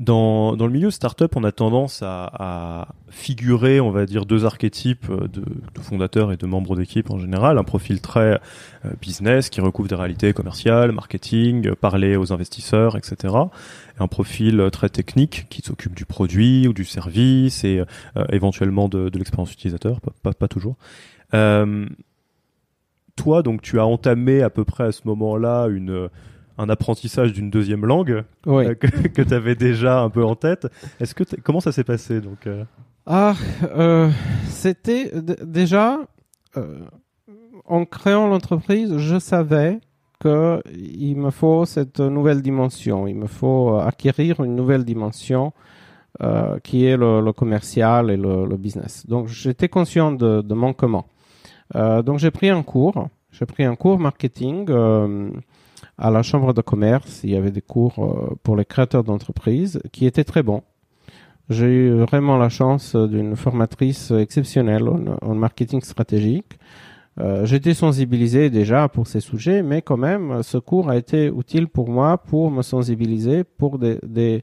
Dans, 0.00 0.56
dans 0.56 0.66
le 0.66 0.72
milieu 0.72 0.90
startup, 0.90 1.36
on 1.36 1.44
a 1.44 1.52
tendance 1.52 2.02
à, 2.02 2.24
à, 2.32 2.88
figurer, 3.10 3.80
on 3.80 3.90
va 3.90 4.06
dire, 4.06 4.24
deux 4.24 4.46
archétypes 4.46 5.12
de, 5.12 5.42
de 5.42 5.80
fondateurs 5.80 6.32
et 6.32 6.38
de 6.38 6.46
membres 6.46 6.74
d'équipe 6.74 7.10
en 7.10 7.18
général. 7.18 7.58
Un 7.58 7.64
profil 7.64 8.00
très 8.00 8.40
euh, 8.86 8.92
business 9.02 9.50
qui 9.50 9.60
recouvre 9.60 9.90
des 9.90 9.94
réalités 9.96 10.32
commerciales, 10.32 10.92
marketing, 10.92 11.68
euh, 11.68 11.74
parler 11.74 12.16
aux 12.16 12.32
investisseurs, 12.32 12.96
etc. 12.96 13.34
Et 13.98 14.02
un 14.02 14.08
profil 14.08 14.70
très 14.72 14.88
technique 14.88 15.44
qui 15.50 15.60
s'occupe 15.60 15.94
du 15.94 16.06
produit 16.06 16.66
ou 16.66 16.72
du 16.72 16.86
service 16.86 17.62
et 17.64 17.80
euh, 18.16 18.24
éventuellement 18.30 18.88
de, 18.88 19.10
de 19.10 19.18
l'expérience 19.18 19.52
utilisateur, 19.52 20.00
pas, 20.00 20.12
pas, 20.22 20.32
pas 20.32 20.48
toujours. 20.48 20.76
toi, 23.16 23.42
donc, 23.42 23.60
tu 23.60 23.78
as 23.78 23.84
entamé 23.84 24.40
à 24.40 24.48
peu 24.48 24.64
près 24.64 24.84
à 24.84 24.92
ce 24.92 25.02
moment-là 25.04 25.66
une 25.66 26.08
un 26.60 26.68
apprentissage 26.68 27.32
d'une 27.32 27.50
deuxième 27.50 27.86
langue 27.86 28.24
euh, 28.46 28.74
que, 28.74 29.22
tu 29.22 29.34
avais 29.34 29.54
déjà 29.54 30.00
un 30.02 30.10
peu 30.10 30.24
en 30.24 30.36
tête. 30.36 30.66
Est-ce 31.00 31.14
que 31.14 31.24
comment 31.42 31.60
ça 31.60 31.72
s'est 31.72 31.84
passé 31.84 32.20
donc 32.20 32.46
euh? 32.46 32.64
Ah, 33.06 33.34
euh, 33.64 34.10
c'était 34.48 35.10
déjà 35.42 35.98
en 37.64 37.84
créant 37.84 38.28
l'entreprise, 38.28 38.96
je 38.98 39.18
savais 39.18 39.80
que 40.18 40.60
il 40.70 41.16
me 41.16 41.30
faut 41.30 41.64
cette 41.64 42.00
nouvelle 42.00 42.42
dimension. 42.42 43.06
Il 43.06 43.16
me 43.16 43.26
faut 43.26 43.76
acquérir 43.76 44.40
une 44.40 44.54
nouvelle 44.54 44.84
dimension 44.84 45.52
qui 46.62 46.84
est 46.84 46.96
le, 46.98 47.32
commercial 47.32 48.10
et 48.10 48.16
le, 48.16 48.56
business. 48.58 49.06
Donc 49.06 49.28
j'étais 49.28 49.68
conscient 49.68 50.12
de, 50.12 50.42
de 50.42 50.54
mon 50.54 50.74
comment. 50.74 51.06
donc 51.74 52.18
j'ai 52.18 52.30
pris 52.30 52.50
un 52.50 52.62
cours. 52.62 53.08
J'ai 53.32 53.46
pris 53.46 53.64
un 53.64 53.76
cours 53.76 53.98
marketing 53.98 54.66
à 55.98 56.10
la 56.10 56.22
chambre 56.22 56.52
de 56.54 56.62
commerce, 56.62 57.20
il 57.24 57.30
y 57.30 57.36
avait 57.36 57.50
des 57.50 57.62
cours 57.62 57.98
euh, 57.98 58.34
pour 58.42 58.56
les 58.56 58.64
créateurs 58.64 59.04
d'entreprises 59.04 59.80
qui 59.92 60.06
étaient 60.06 60.24
très 60.24 60.42
bons. 60.42 60.62
J'ai 61.48 61.66
eu 61.66 61.90
vraiment 61.94 62.38
la 62.38 62.48
chance 62.48 62.94
d'une 62.94 63.34
formatrice 63.34 64.12
exceptionnelle 64.12 64.88
en, 64.88 65.34
marketing 65.34 65.80
stratégique. 65.80 66.58
Euh, 67.18 67.44
J'étais 67.44 67.74
sensibilisé 67.74 68.50
déjà 68.50 68.88
pour 68.88 69.08
ces 69.08 69.18
sujets, 69.18 69.62
mais 69.62 69.82
quand 69.82 69.96
même, 69.96 70.44
ce 70.44 70.58
cours 70.58 70.88
a 70.88 70.96
été 70.96 71.26
utile 71.26 71.66
pour 71.66 71.90
moi 71.90 72.18
pour 72.18 72.52
me 72.52 72.62
sensibiliser 72.62 73.42
pour 73.42 73.80
euh, 73.82 74.40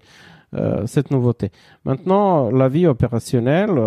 cette 0.85 1.09
nouveauté. 1.09 1.49
Maintenant, 1.85 2.51
la 2.51 2.67
vie 2.67 2.87
opérationnelle, 2.87 3.79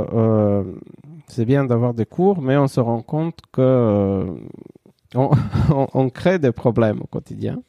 c'est 1.29 1.45
bien 1.45 1.65
d'avoir 1.65 1.93
des 1.93 2.07
cours, 2.07 2.41
mais 2.41 2.57
on 2.57 2.69
se 2.69 2.81
rend 2.81 3.03
compte 3.03 3.39
que 3.53 4.25
euh, 5.17 5.29
on, 5.95 6.11
crée 6.11 6.39
des 6.39 6.53
problèmes 6.53 7.01
au 7.01 7.07
quotidien. 7.07 7.63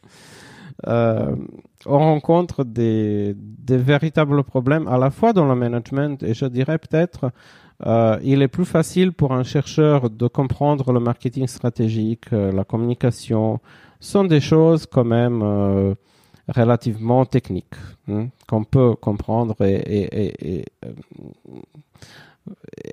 Euh, 0.88 1.36
on 1.86 2.00
rencontre 2.00 2.64
des, 2.64 3.36
véritables 3.68 4.44
problèmes 4.44 4.88
à 4.88 4.98
la 4.98 5.12
fois 5.12 5.32
dans 5.32 5.46
le 5.46 5.56
management 5.56 6.22
et 6.24 6.34
je 6.34 6.46
dirais 6.46 6.78
peut-être 6.78 7.32
euh, 7.86 8.20
il 8.24 8.42
est 8.42 8.48
plus 8.48 8.66
facile 8.66 9.14
pour 9.14 9.32
un 9.32 9.44
chercheur 9.44 10.10
de 10.10 10.28
comprendre 10.28 10.92
le 10.92 11.00
marketing 11.00 11.48
stratégique, 11.48 12.26
euh, 12.34 12.52
la 12.52 12.64
communication, 12.64 13.60
sont 14.00 14.24
des 14.24 14.40
choses 14.40 14.86
quand 14.86 15.06
même 15.06 15.44
relativement 16.48 17.26
techniques 17.26 17.76
hein, 18.10 18.28
qu'on 18.48 18.64
peut 18.64 18.96
comprendre 18.96 19.56
et 19.62 20.66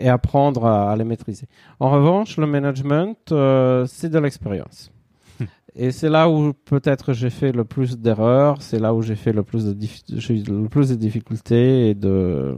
apprendre 0.06 0.66
à, 0.66 0.94
les 0.96 1.04
maîtriser. 1.04 1.46
En 1.80 1.90
revanche, 1.90 2.36
le 2.36 2.46
management, 2.46 3.32
euh, 3.32 3.86
c'est 3.86 4.08
de 4.08 4.18
l'expérience. 4.18 4.90
Hmm. 5.40 5.44
Et 5.76 5.90
c'est 5.90 6.08
là 6.08 6.28
où 6.28 6.52
peut-être 6.52 7.12
j'ai 7.12 7.30
fait 7.30 7.52
le 7.52 7.64
plus 7.64 7.98
d'erreurs, 7.98 8.62
c'est 8.62 8.78
là 8.78 8.94
où 8.94 9.02
j'ai 9.02 9.16
fait 9.16 9.32
le 9.32 9.42
plus 9.42 9.64
de, 9.64 9.72
le 9.72 10.68
plus 10.68 10.90
de 10.90 10.94
difficultés 10.94 11.90
et 11.90 11.94
de, 11.94 12.56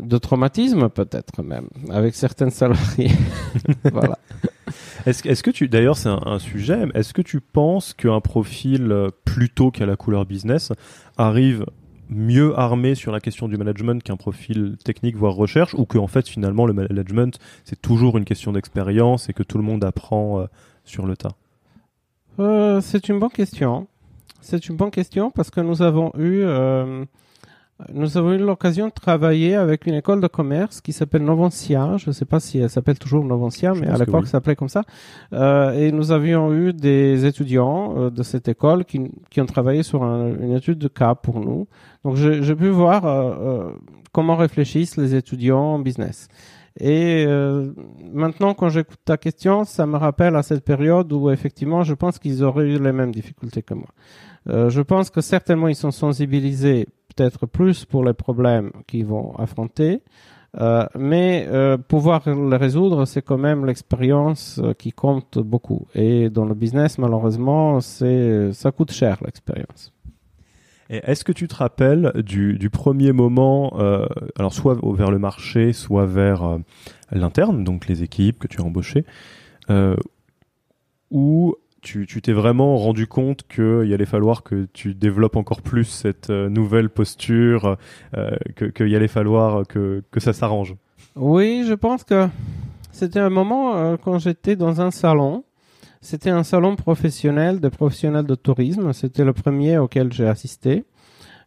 de 0.00 0.18
traumatisme 0.18 0.88
peut-être 0.88 1.42
même, 1.42 1.68
avec 1.90 2.14
certaines 2.14 2.50
salariés. 2.50 3.12
voilà. 3.92 4.18
Est-ce 5.06 5.26
est 5.26 5.42
que 5.42 5.50
tu, 5.50 5.68
d'ailleurs, 5.68 5.96
c'est 5.96 6.08
un, 6.08 6.20
un, 6.26 6.38
sujet. 6.38 6.86
Est-ce 6.94 7.14
que 7.14 7.22
tu 7.22 7.40
penses 7.40 7.94
qu'un 7.94 8.20
profil 8.20 8.92
euh, 8.92 9.08
plutôt 9.24 9.70
qu'à 9.70 9.86
la 9.86 9.96
couleur 9.96 10.26
business 10.26 10.72
arrive 11.16 11.64
mieux 12.10 12.58
armé 12.58 12.94
sur 12.94 13.12
la 13.12 13.20
question 13.20 13.48
du 13.48 13.56
management 13.56 14.02
qu'un 14.02 14.16
profil 14.16 14.76
technique 14.84 15.16
voire 15.16 15.34
recherche 15.34 15.74
ou 15.74 15.84
que 15.86 15.96
en 15.96 16.08
fait 16.08 16.28
finalement 16.28 16.66
le 16.66 16.72
management 16.72 17.38
c'est 17.64 17.80
toujours 17.80 18.18
une 18.18 18.24
question 18.24 18.52
d'expérience 18.52 19.28
et 19.28 19.32
que 19.32 19.42
tout 19.42 19.58
le 19.58 19.64
monde 19.64 19.84
apprend 19.84 20.40
euh, 20.40 20.46
sur 20.84 21.06
le 21.06 21.16
tas? 21.16 21.36
Euh, 22.38 22.80
C'est 22.80 23.08
une 23.08 23.18
bonne 23.18 23.30
question. 23.30 23.86
C'est 24.40 24.68
une 24.68 24.76
bonne 24.76 24.90
question 24.90 25.30
parce 25.30 25.50
que 25.50 25.60
nous 25.60 25.82
avons 25.82 26.12
eu 26.16 26.42
euh, 26.42 27.04
nous 27.92 28.16
avons 28.16 28.32
eu 28.32 28.38
l'occasion 28.38 28.88
de 28.88 28.92
travailler 28.92 29.54
avec 29.54 29.86
une 29.86 29.94
école 29.94 30.20
de 30.20 30.26
commerce 30.26 30.80
qui 30.80 30.92
s'appelle 30.92 31.24
Novencia. 31.24 31.96
Je 31.96 32.08
ne 32.08 32.12
sais 32.12 32.24
pas 32.24 32.40
si 32.40 32.58
elle 32.58 32.70
s'appelle 32.70 32.98
toujours 32.98 33.24
Novencia, 33.24 33.72
mais 33.74 33.88
à 33.88 33.96
l'époque, 33.96 34.26
ça 34.26 34.32
s'appelait 34.32 34.56
comme 34.56 34.68
ça. 34.68 34.82
Euh, 35.32 35.72
et 35.72 35.92
nous 35.92 36.12
avions 36.12 36.52
eu 36.52 36.72
des 36.72 37.26
étudiants 37.26 37.94
euh, 37.96 38.10
de 38.10 38.22
cette 38.22 38.48
école 38.48 38.84
qui, 38.84 39.10
qui 39.30 39.40
ont 39.40 39.46
travaillé 39.46 39.82
sur 39.82 40.02
une 40.02 40.52
étude 40.52 40.78
de 40.78 40.88
cas 40.88 41.14
pour 41.14 41.40
nous. 41.40 41.66
Donc, 42.04 42.16
j'ai 42.16 42.54
pu 42.54 42.68
voir 42.68 43.06
euh, 43.06 43.34
euh, 43.40 43.70
comment 44.12 44.36
réfléchissent 44.36 44.96
les 44.96 45.14
étudiants 45.14 45.74
en 45.74 45.78
business. 45.78 46.28
Et 46.78 47.24
euh, 47.26 47.72
maintenant, 48.12 48.54
quand 48.54 48.68
j'écoute 48.68 49.00
ta 49.04 49.16
question, 49.16 49.64
ça 49.64 49.86
me 49.86 49.96
rappelle 49.96 50.36
à 50.36 50.42
cette 50.42 50.64
période 50.64 51.12
où 51.12 51.30
effectivement, 51.30 51.82
je 51.82 51.94
pense 51.94 52.18
qu'ils 52.18 52.44
auraient 52.44 52.68
eu 52.68 52.78
les 52.78 52.92
mêmes 52.92 53.12
difficultés 53.12 53.62
que 53.62 53.74
moi. 53.74 53.88
Euh, 54.48 54.70
je 54.70 54.80
pense 54.80 55.10
que 55.10 55.20
certainement, 55.20 55.68
ils 55.68 55.76
sont 55.76 55.90
sensibilisés 55.90 56.88
peut-être 57.14 57.46
plus 57.46 57.84
pour 57.84 58.04
les 58.04 58.14
problèmes 58.14 58.70
qu'ils 58.86 59.06
vont 59.06 59.34
affronter. 59.36 60.02
Euh, 60.60 60.84
mais 60.98 61.46
euh, 61.48 61.76
pouvoir 61.76 62.28
les 62.28 62.56
résoudre, 62.56 63.04
c'est 63.04 63.22
quand 63.22 63.38
même 63.38 63.64
l'expérience 63.66 64.60
qui 64.78 64.92
compte 64.92 65.38
beaucoup. 65.38 65.86
Et 65.94 66.28
dans 66.28 66.44
le 66.44 66.54
business, 66.54 66.98
malheureusement, 66.98 67.80
c'est 67.80 68.52
ça 68.52 68.72
coûte 68.72 68.90
cher 68.90 69.18
l'expérience. 69.24 69.92
Est-ce 70.88 71.22
que 71.22 71.30
tu 71.30 71.46
te 71.46 71.54
rappelles 71.54 72.12
du, 72.16 72.68
premier 72.68 73.12
moment, 73.12 73.78
alors 74.36 74.52
soit 74.52 74.76
vers 74.82 75.12
le 75.12 75.20
marché, 75.20 75.72
soit 75.72 76.04
vers 76.04 76.58
l'interne, 77.12 77.62
donc 77.62 77.86
les 77.86 78.02
équipes 78.02 78.40
que 78.40 78.48
tu 78.48 78.60
as 78.60 78.64
embauchées, 78.64 79.04
où 81.12 81.54
tu 81.80 82.06
t'es 82.22 82.32
vraiment 82.32 82.76
rendu 82.76 83.06
compte 83.06 83.44
qu'il 83.48 83.92
allait 83.92 84.06
falloir 84.06 84.42
que 84.42 84.66
tu 84.72 84.94
développes 84.94 85.36
encore 85.36 85.62
plus 85.62 85.84
cette 85.84 86.30
euh, 86.30 86.48
nouvelle 86.48 86.90
posture, 86.90 87.76
euh, 88.16 88.30
qu'il 88.74 88.94
allait 88.94 89.08
falloir 89.08 89.66
que, 89.66 90.02
que 90.10 90.20
ça 90.20 90.32
s'arrange 90.32 90.74
Oui, 91.16 91.64
je 91.66 91.74
pense 91.74 92.04
que 92.04 92.28
c'était 92.92 93.20
un 93.20 93.30
moment 93.30 93.76
euh, 93.76 93.96
quand 94.02 94.18
j'étais 94.18 94.56
dans 94.56 94.80
un 94.80 94.90
salon. 94.90 95.44
C'était 96.02 96.30
un 96.30 96.42
salon 96.42 96.76
professionnel 96.76 97.60
de 97.60 97.68
professionnels 97.68 98.26
de 98.26 98.34
tourisme. 98.34 98.92
C'était 98.92 99.24
le 99.24 99.32
premier 99.32 99.78
auquel 99.78 100.12
j'ai 100.12 100.26
assisté. 100.26 100.84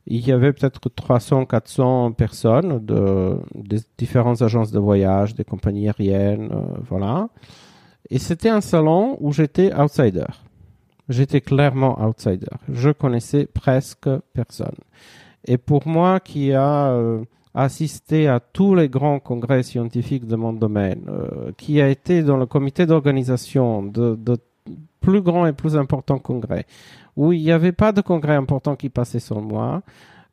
Il 0.05 0.27
y 0.27 0.31
avait 0.31 0.51
peut-être 0.51 0.89
300, 0.89 1.45
400 1.45 2.11
personnes 2.11 2.85
de, 2.85 3.37
des 3.55 3.79
différentes 3.97 4.41
agences 4.41 4.71
de 4.71 4.79
voyage, 4.79 5.33
des 5.33 5.45
compagnies 5.45 5.87
aériennes, 5.87 6.51
voilà. 6.89 7.29
Et 8.09 8.19
c'était 8.19 8.49
un 8.49 8.61
salon 8.61 9.17
où 9.19 9.31
j'étais 9.31 9.73
outsider. 9.73 10.25
J'étais 11.09 11.41
clairement 11.41 12.01
outsider. 12.05 12.47
Je 12.69 12.89
connaissais 12.89 13.45
presque 13.45 14.09
personne. 14.33 14.75
Et 15.45 15.57
pour 15.57 15.87
moi 15.87 16.19
qui 16.19 16.53
a 16.53 16.91
euh, 16.91 17.23
assisté 17.53 18.27
à 18.27 18.39
tous 18.39 18.75
les 18.75 18.89
grands 18.89 19.19
congrès 19.19 19.63
scientifiques 19.63 20.25
de 20.25 20.35
mon 20.35 20.53
domaine, 20.53 21.03
euh, 21.09 21.51
qui 21.57 21.81
a 21.81 21.89
été 21.89 22.23
dans 22.23 22.37
le 22.37 22.45
comité 22.45 22.85
d'organisation 22.85 23.83
de, 23.83 24.15
de, 24.15 24.37
plus 25.01 25.21
grands 25.21 25.45
et 25.45 25.53
plus 25.53 25.75
importants 25.75 26.19
congrès, 26.19 26.65
où 27.17 27.33
il 27.33 27.41
n'y 27.41 27.51
avait 27.51 27.73
pas 27.73 27.91
de 27.91 28.01
congrès 28.01 28.35
important 28.35 28.75
qui 28.75 28.89
passait 28.89 29.19
sur 29.19 29.41
moi, 29.41 29.83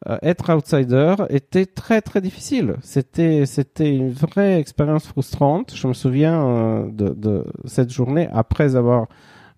euh, 0.09 0.19
être 0.23 0.55
outsider 0.55 1.15
était 1.29 1.67
très 1.67 2.01
très 2.01 2.21
difficile. 2.21 2.77
C'était 2.83 3.45
c'était 3.47 3.95
une 3.95 4.11
vraie 4.11 4.59
expérience 4.59 5.07
frustrante. 5.07 5.75
Je 5.75 5.87
me 5.87 5.93
souviens 5.93 6.43
euh, 6.47 6.91
de, 6.91 7.11
de, 7.11 7.45
cette 7.67 7.91
journée 7.91 8.29
après 8.33 8.77
avoir 8.77 9.07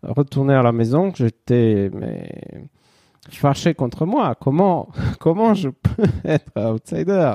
retourné 0.03 0.55
à 0.55 0.63
la 0.63 0.73
maison, 0.73 1.13
j'étais 1.15 1.91
mais 1.95 2.69
fâché 3.31 3.75
contre 3.75 4.07
moi. 4.07 4.35
Comment, 4.35 4.89
comment 5.21 5.55
je 5.55 5.69
peux 5.69 6.05
être 6.25 6.51
outsider? 6.57 7.35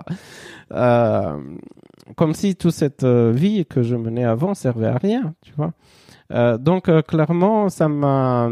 Euh, 0.72 1.40
Comme 2.16 2.34
si 2.34 2.56
toute 2.56 2.74
cette 2.74 3.04
euh, 3.04 3.32
vie 3.32 3.66
que 3.66 3.84
je 3.84 3.96
menais 3.96 4.26
avant 4.26 4.54
servait 4.54 4.88
à 4.88 4.98
rien, 4.98 5.34
tu 5.42 5.54
vois. 5.56 5.74
Euh, 6.34 6.58
donc 6.58 6.90
euh, 6.90 7.02
clairement, 7.02 7.70
ça 7.70 7.88
m'a, 7.88 8.50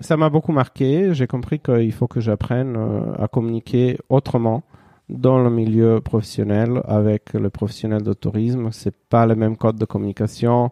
ça 0.00 0.16
m'a 0.16 0.28
beaucoup 0.28 0.52
marqué. 0.52 1.14
J'ai 1.14 1.26
compris 1.26 1.60
qu'il 1.60 1.92
faut 1.92 2.08
que 2.08 2.20
j'apprenne 2.20 2.76
euh, 2.76 3.22
à 3.22 3.28
communiquer 3.28 3.98
autrement 4.08 4.62
dans 5.08 5.42
le 5.42 5.50
milieu 5.50 6.00
professionnel 6.00 6.80
avec 6.86 7.34
le 7.34 7.50
professionnel 7.50 8.02
de 8.02 8.12
tourisme. 8.12 8.70
C'est 8.72 8.94
pas 9.08 9.26
le 9.26 9.36
même 9.36 9.56
code 9.56 9.76
de 9.76 9.84
communication. 9.84 10.70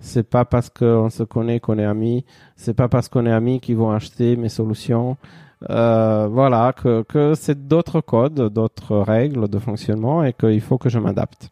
C'est 0.00 0.28
pas 0.28 0.44
parce 0.44 0.70
qu'on 0.70 1.10
se 1.10 1.22
connaît 1.22 1.60
qu'on 1.60 1.78
est 1.78 1.84
amis. 1.84 2.24
C'est 2.56 2.74
pas 2.74 2.88
parce 2.88 3.08
qu'on 3.08 3.26
est 3.26 3.32
amis 3.32 3.60
qu'ils 3.60 3.76
vont 3.76 3.92
acheter 3.92 4.36
mes 4.36 4.48
solutions. 4.48 5.16
Voilà, 5.68 6.72
que 6.74 7.34
c'est 7.36 7.68
d'autres 7.68 8.00
codes, 8.00 8.52
d'autres 8.52 8.96
règles 8.96 9.48
de 9.48 9.58
fonctionnement 9.60 10.24
et 10.24 10.32
qu'il 10.32 10.60
faut 10.60 10.78
que 10.78 10.88
je 10.88 10.98
m'adapte. 10.98 11.50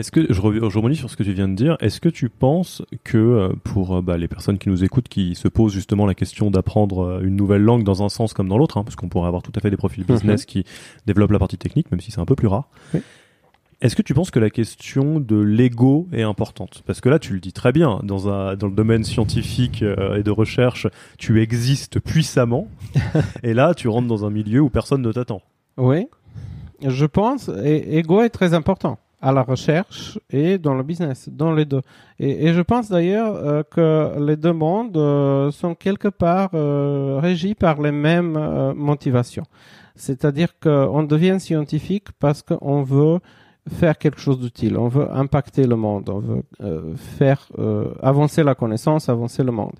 Est-ce 0.00 0.10
que 0.10 0.32
je, 0.32 0.40
rebondis 0.40 0.96
sur 0.96 1.10
ce 1.10 1.16
que 1.16 1.22
tu 1.22 1.34
viens 1.34 1.46
de 1.46 1.54
dire 1.54 1.76
Est-ce 1.80 2.00
que 2.00 2.08
tu 2.08 2.30
penses 2.30 2.80
que 3.04 3.18
euh, 3.18 3.48
pour 3.64 3.96
euh, 3.96 4.00
bah, 4.00 4.16
les 4.16 4.28
personnes 4.28 4.56
qui 4.56 4.70
nous 4.70 4.82
écoutent, 4.82 5.08
qui 5.08 5.34
se 5.34 5.46
posent 5.46 5.74
justement 5.74 6.06
la 6.06 6.14
question 6.14 6.50
d'apprendre 6.50 7.20
une 7.22 7.36
nouvelle 7.36 7.60
langue 7.60 7.84
dans 7.84 8.02
un 8.02 8.08
sens 8.08 8.32
comme 8.32 8.48
dans 8.48 8.56
l'autre, 8.56 8.78
hein, 8.78 8.82
parce 8.82 8.96
qu'on 8.96 9.10
pourrait 9.10 9.28
avoir 9.28 9.42
tout 9.42 9.52
à 9.54 9.60
fait 9.60 9.68
des 9.68 9.76
profils 9.76 10.02
mhm. 10.08 10.14
business 10.14 10.46
qui 10.46 10.64
développent 11.04 11.32
la 11.32 11.38
partie 11.38 11.58
technique, 11.58 11.90
même 11.90 12.00
si 12.00 12.10
c'est 12.10 12.20
un 12.20 12.24
peu 12.24 12.34
plus 12.34 12.46
rare. 12.46 12.70
Oui. 12.94 13.00
Est-ce 13.82 13.94
que 13.94 14.00
tu 14.00 14.14
penses 14.14 14.30
que 14.30 14.38
la 14.38 14.48
question 14.48 15.20
de 15.20 15.36
l'ego 15.36 16.08
est 16.14 16.22
importante? 16.22 16.82
Parce 16.86 17.02
que 17.02 17.10
là, 17.10 17.18
tu 17.18 17.34
le 17.34 17.40
dis 17.40 17.52
très 17.52 17.72
bien, 17.72 18.00
dans, 18.02 18.30
un, 18.30 18.56
dans 18.56 18.68
le 18.68 18.74
domaine 18.74 19.04
scientifique 19.04 19.82
euh, 19.82 20.16
et 20.16 20.22
de 20.22 20.30
recherche, 20.30 20.86
tu 21.18 21.42
existes 21.42 22.00
puissamment, 22.00 22.68
et 23.42 23.52
là, 23.52 23.74
tu 23.74 23.88
rentres 23.88 24.08
dans 24.08 24.24
un 24.24 24.30
milieu 24.30 24.60
où 24.60 24.70
personne 24.70 25.02
ne 25.02 25.12
t'attend. 25.12 25.42
Oui, 25.76 26.06
je 26.86 27.04
pense, 27.04 27.50
et 27.62 27.98
ego 27.98 28.22
est 28.22 28.30
très 28.30 28.54
important 28.54 28.98
à 29.20 29.32
la 29.32 29.42
recherche 29.42 30.18
et 30.30 30.58
dans 30.58 30.74
le 30.74 30.82
business, 30.82 31.28
dans 31.30 31.52
les 31.52 31.64
deux. 31.64 31.82
Et, 32.18 32.46
et 32.46 32.52
je 32.52 32.60
pense 32.60 32.88
d'ailleurs 32.88 33.34
euh, 33.34 33.62
que 33.62 34.18
les 34.18 34.36
deux 34.36 34.52
mondes 34.52 34.96
euh, 34.96 35.50
sont 35.50 35.74
quelque 35.74 36.08
part 36.08 36.50
régis 37.22 37.54
par 37.54 37.80
les 37.80 37.92
mêmes 37.92 38.38
motivations. 38.74 39.44
C'est-à-dire 39.96 40.58
qu'on 40.58 41.02
devient 41.02 41.38
scientifique 41.38 42.08
parce 42.18 42.42
qu'on 42.42 42.82
veut 42.82 43.18
faire 43.68 43.98
quelque 43.98 44.20
chose 44.20 44.40
d'utile, 44.40 44.76
on 44.76 44.88
veut 44.88 45.10
impacter 45.12 45.66
le 45.66 45.76
monde, 45.76 46.08
on 46.08 46.18
veut 46.18 46.42
euh, 46.62 46.96
faire 46.96 47.46
euh, 47.58 47.92
avancer 48.02 48.42
la 48.42 48.54
connaissance, 48.54 49.08
avancer 49.08 49.42
le 49.42 49.52
monde. 49.52 49.74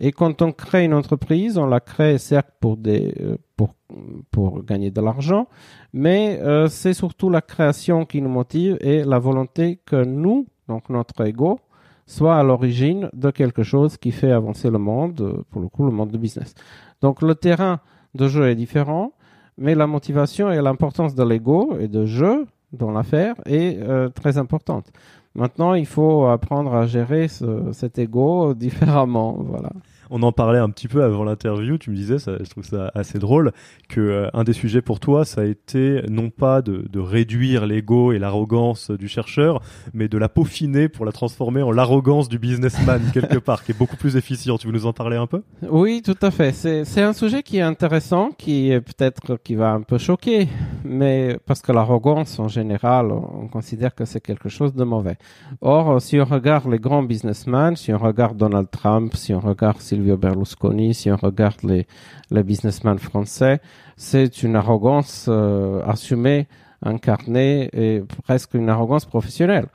Et 0.00 0.12
quand 0.12 0.42
on 0.42 0.50
crée 0.50 0.84
une 0.84 0.94
entreprise, 0.94 1.58
on 1.58 1.66
la 1.66 1.80
crée 1.80 2.18
certes 2.18 2.54
pour 2.58 2.78
euh, 2.78 4.62
gagner 4.62 4.90
de 4.90 5.00
l'argent, 5.00 5.46
mais 5.92 6.40
c'est 6.68 6.94
surtout 6.94 7.28
la 7.28 7.42
création 7.42 8.06
qui 8.06 8.22
nous 8.22 8.30
motive 8.30 8.78
et 8.80 9.04
la 9.04 9.18
volonté 9.18 9.78
que 9.84 10.02
nous, 10.04 10.46
donc 10.68 10.88
notre 10.88 11.26
ego, 11.26 11.60
soit 12.06 12.36
à 12.36 12.42
l'origine 12.42 13.08
de 13.12 13.30
quelque 13.30 13.62
chose 13.62 13.96
qui 13.96 14.10
fait 14.10 14.32
avancer 14.32 14.70
le 14.70 14.78
monde, 14.78 15.44
pour 15.50 15.60
le 15.60 15.68
coup 15.68 15.84
le 15.84 15.92
monde 15.92 16.10
du 16.10 16.18
business. 16.18 16.54
Donc 17.02 17.22
le 17.22 17.34
terrain 17.34 17.80
de 18.14 18.26
jeu 18.26 18.48
est 18.48 18.56
différent, 18.56 19.12
mais 19.58 19.74
la 19.74 19.86
motivation 19.86 20.50
et 20.50 20.60
l'importance 20.60 21.14
de 21.14 21.22
l'ego 21.22 21.76
et 21.78 21.86
de 21.86 22.06
jeu 22.06 22.46
dans 22.72 22.90
l'affaire 22.90 23.34
est 23.46 23.78
euh, 23.78 24.08
très 24.08 24.38
importante. 24.38 24.90
Maintenant, 25.34 25.74
il 25.74 25.86
faut 25.86 26.26
apprendre 26.26 26.74
à 26.74 26.86
gérer 26.86 27.28
ce, 27.28 27.70
cet 27.72 27.98
ego 27.98 28.54
différemment. 28.54 29.36
Voilà 29.38 29.70
on 30.10 30.22
en 30.22 30.32
parlait 30.32 30.58
un 30.58 30.70
petit 30.70 30.88
peu 30.88 31.02
avant 31.02 31.24
l'interview. 31.24 31.78
Tu 31.78 31.90
me 31.90 31.96
disais, 31.96 32.18
ça, 32.18 32.32
je 32.40 32.50
trouve 32.50 32.64
ça 32.64 32.90
assez 32.94 33.18
drôle, 33.18 33.52
que 33.88 34.00
euh, 34.00 34.28
un 34.34 34.44
des 34.44 34.52
sujets 34.52 34.82
pour 34.82 35.00
toi, 35.00 35.24
ça 35.24 35.42
a 35.42 35.44
été 35.44 36.02
non 36.10 36.30
pas 36.30 36.62
de, 36.62 36.84
de 36.90 36.98
réduire 36.98 37.66
l'ego 37.66 38.12
et 38.12 38.18
l'arrogance 38.18 38.90
du 38.90 39.08
chercheur, 39.08 39.62
mais 39.94 40.08
de 40.08 40.18
la 40.18 40.28
peaufiner 40.28 40.88
pour 40.88 41.04
la 41.04 41.12
transformer 41.12 41.62
en 41.62 41.70
l'arrogance 41.70 42.28
du 42.28 42.38
businessman 42.38 43.00
quelque 43.14 43.38
part, 43.38 43.64
qui 43.64 43.72
est 43.72 43.78
beaucoup 43.78 43.96
plus 43.96 44.16
efficient. 44.16 44.58
Tu 44.58 44.66
veux 44.66 44.72
nous 44.72 44.86
en 44.86 44.92
parler 44.92 45.16
un 45.16 45.26
peu? 45.26 45.42
Oui, 45.68 46.02
tout 46.04 46.18
à 46.22 46.30
fait. 46.30 46.52
C'est 46.52 47.02
un 47.02 47.12
sujet 47.12 47.42
qui 47.42 47.58
est 47.58 47.62
intéressant, 47.62 48.30
qui 48.36 48.70
est 48.70 48.80
peut-être 48.80 49.36
qui 49.36 49.54
va 49.54 49.70
un 49.70 49.82
peu 49.82 49.98
choquer, 49.98 50.48
mais 50.84 51.38
parce 51.46 51.62
que 51.62 51.72
l'arrogance 51.72 52.38
en 52.38 52.48
général, 52.48 53.12
on 53.12 53.48
considère 53.48 53.94
que 53.94 54.04
c'est 54.04 54.20
quelque 54.20 54.48
chose 54.48 54.74
de 54.74 54.84
mauvais. 54.84 55.16
Or, 55.60 56.00
si 56.00 56.18
on 56.20 56.24
regarde 56.24 56.70
les 56.70 56.78
grands 56.78 57.02
businessmen, 57.02 57.76
si 57.76 57.92
on 57.92 57.98
regarde 57.98 58.36
Donald 58.36 58.70
Trump, 58.70 59.14
si 59.14 59.34
on 59.34 59.40
regarde 59.40 59.80
Silvio 60.00 60.16
Berlusconi, 60.16 60.94
si 60.94 61.10
on 61.10 61.16
regarde 61.16 61.60
les, 61.62 62.42
businessmen 62.42 62.98
français, 62.98 63.60
c'est 63.98 64.42
une 64.42 64.56
arrogance 64.56 65.26
euh, 65.28 65.82
assumée, 65.84 66.48
incarnée 66.82 67.68
et 67.74 68.02
presque 68.24 68.54
une 68.54 68.70
arrogance 68.70 69.04
professionnelle. 69.04 69.66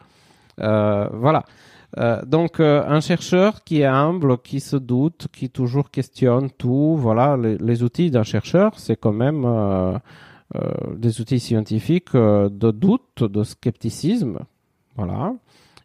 Euh, 0.61 1.07
voilà. 1.13 1.43
Euh, 1.99 2.25
donc 2.25 2.59
un 2.59 2.99
chercheur 3.01 3.63
qui 3.63 3.81
est 3.81 3.85
humble, 3.85 4.39
qui 4.39 4.59
se 4.61 4.77
doute, 4.77 5.27
qui 5.31 5.51
toujours 5.51 5.91
questionne 5.91 6.49
tout, 6.49 6.95
voilà, 6.97 7.37
les 7.37 7.83
outils 7.83 8.09
d'un 8.09 8.23
chercheur, 8.23 8.79
c'est 8.79 8.95
quand 8.99 9.13
même 9.13 9.45
des 10.95 11.21
outils 11.21 11.39
scientifiques 11.39 12.13
de 12.13 12.71
doute, 12.71 13.23
de 13.23 13.43
scepticisme, 13.43 14.39
voilà. 14.97 15.35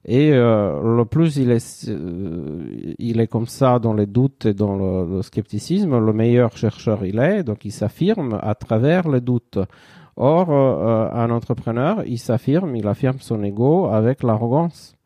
Et 0.06 0.32
euh, 0.32 0.96
le 0.96 1.04
plus 1.04 1.36
il 1.36 1.50
est, 1.50 1.88
euh, 1.88 2.94
il 2.98 3.20
est 3.20 3.26
comme 3.26 3.46
ça 3.46 3.78
dans 3.78 3.92
les 3.92 4.06
doutes 4.06 4.46
et 4.46 4.54
dans 4.54 4.76
le, 4.76 5.20
scepticisme, 5.22 5.98
le 5.98 6.12
meilleur 6.12 6.56
chercheur 6.56 7.04
il 7.04 7.18
est, 7.18 7.42
donc 7.42 7.64
il 7.66 7.72
s'affirme 7.72 8.38
à 8.42 8.54
travers 8.54 9.08
les 9.08 9.20
doutes. 9.20 9.58
Or, 10.16 10.50
euh, 10.50 11.08
un 11.12 11.30
entrepreneur, 11.30 12.02
il 12.06 12.18
s'affirme, 12.18 12.76
il 12.76 12.86
affirme 12.88 13.18
son 13.20 13.42
ego 13.42 13.86
avec 13.86 14.22
l'arrogance. 14.22 14.96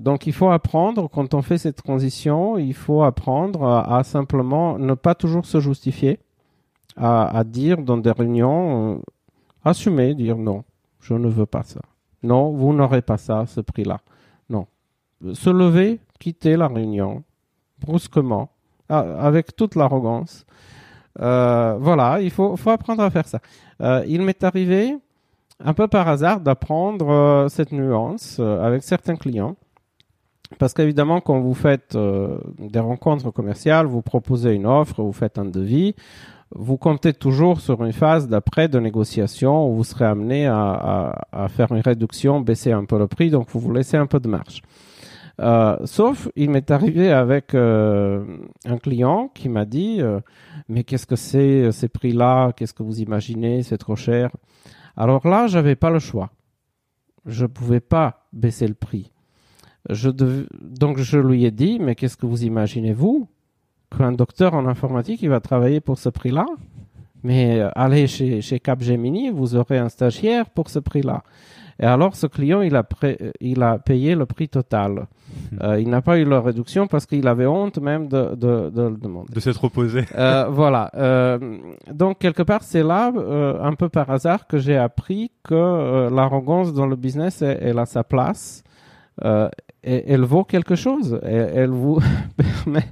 donc 0.00 0.26
il 0.26 0.32
faut 0.32 0.50
apprendre, 0.50 1.08
quand 1.08 1.32
on 1.32 1.42
fait 1.42 1.58
cette 1.58 1.82
transition, 1.82 2.58
il 2.58 2.74
faut 2.74 3.02
apprendre 3.02 3.64
à, 3.64 4.02
simplement 4.04 4.78
ne 4.78 4.94
pas 4.94 5.14
toujours 5.14 5.46
se 5.46 5.60
justifier, 5.60 6.18
à, 6.96 7.38
à 7.38 7.44
dire 7.44 7.78
dans 7.78 7.96
des 7.96 8.12
réunions, 8.12 9.00
assumer, 9.64 10.14
dire 10.14 10.36
non, 10.36 10.64
je 11.00 11.14
ne 11.14 11.28
veux 11.28 11.46
pas 11.46 11.62
ça. 11.62 11.80
Non, 12.24 12.50
vous 12.52 12.72
n'aurez 12.72 13.02
pas 13.02 13.18
ça, 13.18 13.44
ce 13.46 13.60
prix-là. 13.60 14.00
Non. 14.48 14.66
Se 15.34 15.50
lever, 15.50 16.00
quitter 16.18 16.56
la 16.56 16.68
réunion, 16.68 17.22
brusquement, 17.78 18.48
avec 18.88 19.54
toute 19.54 19.74
l'arrogance. 19.74 20.46
Euh, 21.20 21.76
voilà, 21.78 22.20
il 22.20 22.30
faut, 22.30 22.56
apprendre 22.66 23.02
à 23.02 23.10
faire 23.10 23.28
ça. 23.28 23.40
Euh, 23.82 24.02
il 24.08 24.22
m'est 24.22 24.42
arrivé, 24.42 24.96
un 25.62 25.74
peu 25.74 25.86
par 25.86 26.08
hasard, 26.08 26.40
d'apprendre 26.40 27.10
euh, 27.10 27.48
cette 27.48 27.72
nuance 27.72 28.40
avec 28.40 28.82
certains 28.82 29.16
clients. 29.16 29.56
Parce 30.58 30.72
qu'évidemment, 30.72 31.20
quand 31.20 31.40
vous 31.40 31.54
faites 31.54 31.96
des 31.96 32.78
rencontres 32.78 33.30
commerciales, 33.32 33.86
vous 33.86 34.02
proposez 34.02 34.54
une 34.54 34.66
offre, 34.66 35.02
vous 35.02 35.12
faites 35.12 35.38
un 35.38 35.44
devis, 35.44 35.94
vous 36.50 36.76
comptez 36.76 37.12
toujours 37.12 37.60
sur 37.60 37.84
une 37.84 37.92
phase 37.92 38.28
d'après 38.28 38.68
de 38.68 38.78
négociation 38.78 39.68
où 39.68 39.76
vous 39.76 39.84
serez 39.84 40.04
amené 40.04 40.46
à, 40.46 41.14
faire 41.48 41.72
une 41.72 41.80
réduction, 41.80 42.40
baisser 42.40 42.72
un 42.72 42.84
peu 42.84 42.98
le 42.98 43.06
prix, 43.06 43.30
donc 43.30 43.48
vous 43.50 43.60
vous 43.60 43.72
laissez 43.72 43.96
un 43.96 44.06
peu 44.06 44.20
de 44.20 44.28
marge. 44.28 44.62
Euh, 45.40 45.76
sauf, 45.84 46.28
il 46.36 46.50
m'est 46.50 46.70
arrivé 46.70 47.10
avec 47.10 47.54
euh, 47.54 48.24
un 48.66 48.78
client 48.78 49.28
qui 49.34 49.48
m'a 49.48 49.64
dit 49.64 50.00
euh, 50.00 50.20
Mais 50.68 50.84
qu'est-ce 50.84 51.06
que 51.06 51.16
c'est 51.16 51.72
ces 51.72 51.88
prix-là? 51.88 52.52
Qu'est-ce 52.52 52.74
que 52.74 52.84
vous 52.84 53.00
imaginez? 53.00 53.62
C'est 53.64 53.78
trop 53.78 53.96
cher. 53.96 54.30
Alors 54.96 55.26
là, 55.26 55.48
j'avais 55.48 55.74
pas 55.74 55.90
le 55.90 55.98
choix. 55.98 56.30
Je 57.26 57.46
pouvais 57.46 57.80
pas 57.80 58.28
baisser 58.32 58.68
le 58.68 58.74
prix. 58.74 59.10
Donc 59.88 60.98
je 60.98 61.18
lui 61.18 61.44
ai 61.44 61.50
dit 61.50 61.78
Mais 61.80 61.96
qu'est-ce 61.96 62.16
que 62.16 62.26
vous 62.26 62.44
imaginez 62.44 62.92
vous? 62.92 63.28
Qu'un 63.96 64.12
docteur 64.12 64.54
en 64.54 64.66
informatique 64.66 65.22
il 65.22 65.30
va 65.30 65.40
travailler 65.40 65.80
pour 65.80 65.98
ce 65.98 66.08
prix-là. 66.08 66.46
Mais 67.22 67.60
euh, 67.60 67.70
allez 67.74 68.06
chez, 68.06 68.42
chez 68.42 68.60
Capgemini, 68.60 69.30
vous 69.30 69.56
aurez 69.56 69.78
un 69.78 69.88
stagiaire 69.88 70.50
pour 70.50 70.68
ce 70.68 70.78
prix-là. 70.78 71.22
Et 71.80 71.86
alors, 71.86 72.14
ce 72.14 72.26
client, 72.26 72.60
il 72.60 72.76
a, 72.76 72.84
il 73.40 73.62
a 73.62 73.78
payé 73.78 74.14
le 74.14 74.26
prix 74.26 74.48
total. 74.48 75.06
Hmm. 75.52 75.58
Euh, 75.62 75.80
il 75.80 75.88
n'a 75.88 76.02
pas 76.02 76.18
eu 76.18 76.24
la 76.24 76.40
réduction 76.40 76.86
parce 76.86 77.06
qu'il 77.06 77.26
avait 77.26 77.46
honte 77.46 77.78
même 77.78 78.06
de, 78.08 78.34
de, 78.36 78.70
de 78.70 78.82
le 78.82 78.96
demander. 78.96 79.32
De 79.32 79.40
s'être 79.40 79.64
opposé. 79.64 80.04
Euh, 80.14 80.46
voilà. 80.48 80.90
Euh, 80.94 81.58
donc, 81.92 82.18
quelque 82.18 82.42
part, 82.42 82.62
c'est 82.62 82.84
là, 82.84 83.12
euh, 83.16 83.60
un 83.60 83.74
peu 83.74 83.88
par 83.88 84.10
hasard, 84.10 84.46
que 84.46 84.58
j'ai 84.58 84.76
appris 84.76 85.32
que 85.42 85.54
euh, 85.54 86.10
l'arrogance 86.10 86.72
dans 86.72 86.86
le 86.86 86.96
business, 86.96 87.42
elle, 87.42 87.58
elle 87.60 87.78
a 87.78 87.86
sa 87.86 88.04
place. 88.04 88.62
Euh, 89.24 89.48
et 89.82 90.12
elle 90.12 90.22
vaut 90.22 90.44
quelque 90.44 90.76
chose. 90.76 91.20
Elle 91.22 91.70
vous 91.70 92.00
permet 92.64 92.86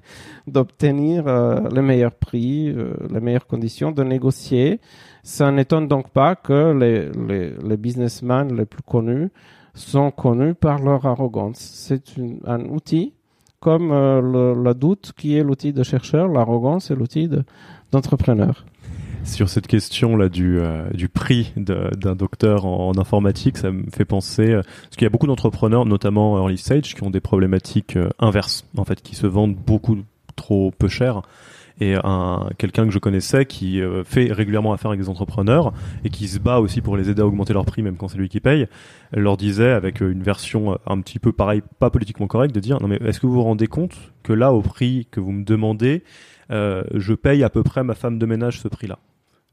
d'obtenir 0.47 1.25
les 1.73 1.83
meilleurs 1.83 2.15
prix, 2.15 2.75
les 3.11 3.21
meilleures 3.21 3.47
conditions, 3.47 3.93
de 3.93 4.03
négocier. 4.03 4.81
Ça 5.23 5.51
n'étonne 5.53 5.87
donc 5.87 6.11
pas 6.11 6.35
que 6.35 6.73
les, 6.73 7.11
les, 7.63 7.77
businessmen 7.77 8.55
les 8.57 8.67
plus 8.67 8.83
connus 8.83 9.31
sont 9.75 10.11
connus 10.11 10.55
par 10.55 10.81
leur 10.81 11.07
arrogance. 11.07 11.59
C'est 11.59 12.03
un 12.45 12.65
outil 12.67 13.15
comme 13.61 13.93
euh, 13.93 14.55
le, 14.55 14.75
doute 14.75 15.13
qui 15.17 15.37
est 15.37 15.45
l'outil 15.45 15.73
de 15.73 15.85
chercheur, 15.85 16.27
l'arrogance 16.27 16.91
est 16.91 16.97
l'outil 16.97 17.31
d'entrepreneur. 17.93 18.65
Sur 19.25 19.49
cette 19.49 19.69
question 19.69 20.17
là 20.17 20.29
du, 20.29 20.59
euh, 20.59 20.91
du 20.91 21.09
prix 21.09 21.53
d'un 21.57 22.17
docteur 22.17 22.67
en, 22.67 22.93
informatique, 22.99 23.57
ça 23.57 23.71
me 23.71 23.85
fait 23.93 24.05
penser 24.05 24.51
euh, 24.51 24.63
parce 24.63 24.97
qu'il 24.97 25.03
y 25.03 25.07
a 25.07 25.11
beaucoup 25.11 25.29
d'entrepreneurs, 25.29 25.87
notamment 25.87 26.39
early 26.39 26.59
stage, 26.59 26.95
qui 26.95 27.03
ont 27.05 27.11
des 27.11 27.21
problématiques 27.21 27.97
euh, 27.97 28.09
inverses, 28.19 28.65
en 28.77 28.85
fait, 28.85 29.01
qui 29.01 29.15
se 29.15 29.29
vendent 29.29 29.55
beaucoup 29.55 29.97
trop 30.37 30.73
peu 30.77 30.89
cher. 30.89 31.23
Et 31.81 31.95
un 32.05 32.51
quelqu'un 32.59 32.85
que 32.85 32.93
je 32.93 32.99
connaissais 32.99 33.47
qui 33.47 33.81
euh, 33.81 34.05
fait 34.05 34.31
régulièrement 34.31 34.73
affaire 34.73 34.91
avec 34.91 35.01
des 35.01 35.09
entrepreneurs 35.09 35.73
et 36.05 36.11
qui 36.11 36.29
se 36.29 36.39
bat 36.39 36.61
aussi 36.61 36.81
pour 36.81 36.97
les 36.97 37.09
aider 37.09 37.23
à 37.23 37.27
augmenter 37.27 37.55
leur 37.55 37.65
prix 37.65 37.83
même 37.83 37.97
quand 37.97 38.09
c'est 38.09 38.19
lui 38.19 38.29
qui 38.29 38.41
paye 38.41 38.69
leur 39.13 39.37
disait 39.37 39.71
avec 39.71 40.03
euh, 40.03 40.11
une 40.11 40.23
version 40.23 40.73
euh, 40.73 40.77
un 40.87 41.01
petit 41.01 41.19
peu 41.19 41.33
pareil 41.33 41.63
pas 41.79 41.91
politiquement 41.91 42.27
correcte 42.27 42.55
de 42.55 42.61
dire 42.61 42.81
non 42.81 42.89
mais 42.89 42.97
est-ce 42.97 43.21
que 43.21 43.27
vous 43.27 43.35
vous 43.35 43.43
rendez 43.43 43.67
compte 43.67 43.97
que 44.23 44.33
là 44.33 44.53
au 44.53 44.61
prix 44.61 45.07
que 45.11 45.21
vous 45.21 45.33
me 45.33 45.45
demandez 45.45 46.03
euh, 46.51 46.83
je 46.95 47.15
paye 47.15 47.43
à 47.43 47.51
peu 47.51 47.63
près 47.63 47.83
ma 47.83 47.95
femme 47.95 48.19
de 48.19 48.27
ménage 48.27 48.61
ce 48.61 48.69
prix 48.69 48.87
là 48.87 48.99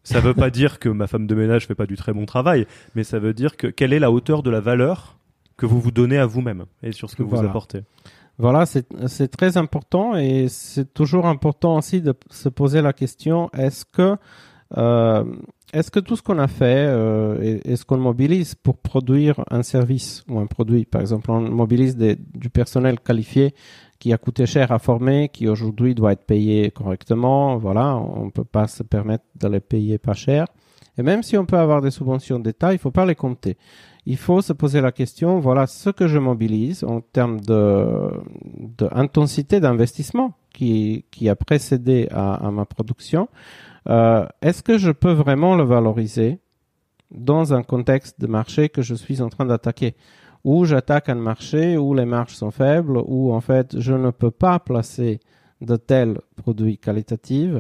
ça 0.04 0.20
veut 0.20 0.34
pas 0.34 0.50
dire 0.52 0.80
que 0.80 0.90
ma 0.90 1.08
femme 1.08 1.26
de 1.26 1.36
ménage 1.36 1.68
fait 1.68 1.76
pas 1.76 1.86
du 1.86 1.96
très 1.96 2.14
bon 2.14 2.26
travail 2.26 2.68
mais 2.96 3.04
ça 3.04 3.20
veut 3.20 3.34
dire 3.34 3.56
que 3.58 3.68
quelle 3.68 3.94
est 3.94 4.00
la 4.00 4.12
hauteur 4.12 4.44
de 4.44 4.50
la 4.50 4.60
valeur 4.60 5.18
que 5.58 5.66
vous 5.66 5.80
vous 5.80 5.92
donnez 5.92 6.18
à 6.18 6.26
vous-même 6.26 6.66
et 6.84 6.92
sur 6.92 7.10
ce 7.10 7.16
que 7.16 7.24
voilà. 7.24 7.44
vous 7.44 7.50
apportez? 7.50 7.82
Voilà, 8.40 8.66
c'est 8.66 9.28
très 9.28 9.58
important 9.58 10.16
et 10.16 10.48
c'est 10.48 10.94
toujours 10.94 11.28
important 11.28 11.78
aussi 11.78 12.02
de 12.02 12.14
se 12.32 12.48
poser 12.48 12.82
la 12.82 12.94
question 12.94 13.50
est-ce 13.52 13.84
que 13.84 14.16
euh, 14.78 15.26
est-ce 15.74 15.92
que 15.92 16.00
tout 16.00 16.16
ce 16.16 16.24
qu'on 16.24 16.40
a 16.40 16.48
fait 16.48 16.88
euh, 16.88 17.42
et, 17.42 17.72
et, 17.72 17.76
ce 17.76 17.86
qu'on 17.86 17.98
mobilise 17.98 18.56
pour 18.56 18.78
produire 18.78 19.44
un 19.52 19.62
service 19.62 20.24
ou 20.30 20.40
un 20.40 20.46
produit, 20.46 20.86
par 20.86 21.02
exemple, 21.02 21.30
on 21.32 21.42
mobilise 21.42 21.96
des, 21.96 22.16
du 22.16 22.50
personnel 22.50 23.00
qualifié 23.00 23.54
qui 24.00 24.14
a 24.14 24.18
coûté 24.18 24.46
cher 24.46 24.72
à 24.72 24.80
former, 24.80 25.30
qui 25.30 25.48
aujourd'hui 25.48 25.94
doit 25.94 26.14
être 26.14 26.26
payé 26.26 26.72
correctement, 26.72 27.58
voilà, 27.58 27.98
on 27.98 28.30
peut 28.30 28.46
pas 28.46 28.68
se 28.68 28.84
permettre 28.84 29.26
de 29.36 29.48
les 29.48 29.60
payer 29.60 29.98
pas 29.98 30.14
cher. 30.14 30.46
Et 30.98 31.04
même 31.04 31.24
si 31.24 31.38
on 31.38 31.46
peut 31.46 31.58
avoir 31.58 31.82
des 31.82 31.92
subventions 31.92 32.40
d'État, 32.40 32.74
il 32.74 32.80
faut 32.80 32.92
pas 32.92 33.06
les 33.06 33.16
compter 33.16 33.58
il 34.06 34.18
faut 34.18 34.42
se 34.42 34.54
poser 34.54 34.82
la 34.82 34.92
question, 34.92 35.40
voilà 35.40 35.68
ce 35.68 35.90
que 35.90 36.08
je 36.08 36.18
mobilise 36.18 36.84
en 36.84 37.02
termes 37.02 37.40
de, 37.42 38.10
d'investissement 39.60 40.34
qui, 40.54 41.06
qui 41.12 41.30
a 41.30 41.36
précédé 41.36 42.08
à, 42.12 42.36
à 42.48 42.52
ma 42.52 42.66
production. 42.66 43.30
Euh, 43.88 44.26
Est-ce 44.42 44.64
que 44.64 44.78
je 44.78 44.92
peux 44.92 45.12
vraiment 45.12 45.56
le 45.56 45.64
valoriser 45.64 46.40
dans 47.12 47.54
un 47.54 47.64
contexte 47.64 48.20
de 48.20 48.28
marché 48.28 48.70
que 48.70 48.82
je 48.82 48.96
suis 48.96 49.22
en 49.22 49.30
train 49.30 49.46
d'attaquer? 49.46 49.96
Où 50.44 50.64
j'attaque 50.64 51.10
un 51.10 51.16
marché 51.16 51.78
où 51.78 51.94
les 51.94 52.06
marges 52.06 52.36
sont 52.36 52.52
faibles, 52.52 53.02
où 53.06 53.34
en 53.34 53.42
fait 53.42 53.78
je 53.80 53.94
ne 53.94 54.12
peux 54.12 54.32
pas 54.32 54.60
placer 54.60 55.20
de 55.62 55.76
tels 55.76 56.20
produits 56.38 56.78
qualitatifs 56.78 57.58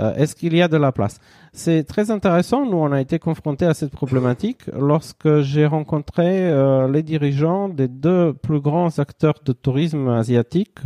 euh, 0.00 0.14
Est-ce 0.14 0.34
qu'il 0.34 0.56
y 0.56 0.62
a 0.62 0.68
de 0.68 0.76
la 0.76 0.92
place? 0.92 1.18
C'est 1.52 1.84
très 1.84 2.10
intéressant. 2.10 2.66
Nous, 2.66 2.76
on 2.76 2.92
a 2.92 3.00
été 3.00 3.18
confrontés 3.18 3.66
à 3.66 3.74
cette 3.74 3.92
problématique 3.92 4.62
lorsque 4.76 5.40
j'ai 5.40 5.66
rencontré 5.66 6.50
euh, 6.50 6.90
les 6.90 7.02
dirigeants 7.02 7.68
des 7.68 7.88
deux 7.88 8.32
plus 8.32 8.60
grands 8.60 8.98
acteurs 8.98 9.40
de 9.44 9.52
tourisme 9.52 10.08
asiatique, 10.08 10.78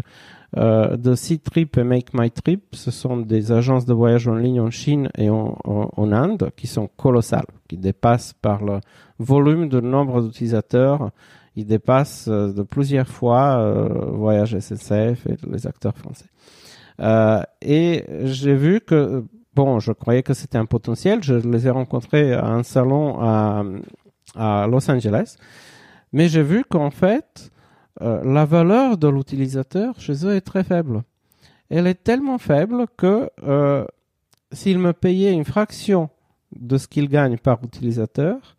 euh, 0.56 0.96
de 0.96 1.14
C-Trip 1.14 1.76
et 1.76 1.84
Make 1.84 2.14
My 2.14 2.30
Trip. 2.30 2.64
Ce 2.72 2.90
sont 2.90 3.18
des 3.18 3.52
agences 3.52 3.86
de 3.86 3.94
voyage 3.94 4.28
en 4.28 4.34
ligne 4.34 4.60
en 4.60 4.70
Chine 4.70 5.10
et 5.16 5.30
en, 5.30 5.58
en, 5.64 6.12
Inde 6.12 6.50
qui 6.56 6.66
sont 6.66 6.88
colossales, 6.96 7.46
qui 7.68 7.76
dépassent 7.76 8.34
par 8.34 8.64
le 8.64 8.80
volume 9.18 9.68
de 9.68 9.80
nombre 9.80 10.22
d'utilisateurs 10.22 11.10
ils 11.58 11.66
dépassent 11.66 12.28
euh, 12.28 12.52
de 12.52 12.62
plusieurs 12.62 13.08
fois 13.08 13.58
euh, 13.58 14.12
Voyage 14.12 14.56
SNCF 14.56 15.26
et 15.26 15.36
les 15.50 15.66
acteurs 15.66 15.96
français. 15.96 16.26
Euh, 17.00 17.42
et 17.60 18.04
j'ai 18.24 18.54
vu 18.54 18.80
que, 18.80 19.24
bon, 19.54 19.78
je 19.78 19.92
croyais 19.92 20.22
que 20.22 20.34
c'était 20.34 20.58
un 20.58 20.66
potentiel. 20.66 21.22
Je 21.22 21.34
les 21.34 21.66
ai 21.66 21.70
rencontrés 21.70 22.32
à 22.32 22.46
un 22.46 22.62
salon 22.62 23.20
à, 23.20 23.64
à 24.34 24.66
Los 24.66 24.90
Angeles. 24.90 25.36
Mais 26.12 26.28
j'ai 26.28 26.42
vu 26.42 26.64
qu'en 26.64 26.90
fait, 26.90 27.50
euh, 28.00 28.22
la 28.24 28.44
valeur 28.44 28.96
de 28.96 29.08
l'utilisateur 29.08 30.00
chez 30.00 30.24
eux 30.24 30.34
est 30.34 30.40
très 30.40 30.64
faible. 30.64 31.02
Elle 31.70 31.86
est 31.86 32.02
tellement 32.02 32.38
faible 32.38 32.86
que 32.96 33.30
euh, 33.42 33.84
s'ils 34.52 34.78
me 34.78 34.92
payaient 34.92 35.32
une 35.32 35.44
fraction 35.44 36.08
de 36.56 36.78
ce 36.78 36.88
qu'ils 36.88 37.08
gagnent 37.08 37.36
par 37.36 37.62
utilisateur, 37.62 38.56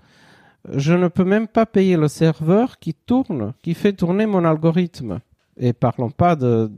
je 0.72 0.94
ne 0.94 1.08
peux 1.08 1.24
même 1.24 1.48
pas 1.48 1.66
payer 1.66 1.98
le 1.98 2.08
serveur 2.08 2.78
qui 2.78 2.94
tourne, 2.94 3.54
qui 3.64 3.74
fait 3.74 3.94
tourner 3.94 4.26
mon 4.26 4.46
algorithme. 4.46 5.20
Et 5.60 5.74
parlons 5.74 6.10
pas 6.10 6.36
de, 6.38 6.70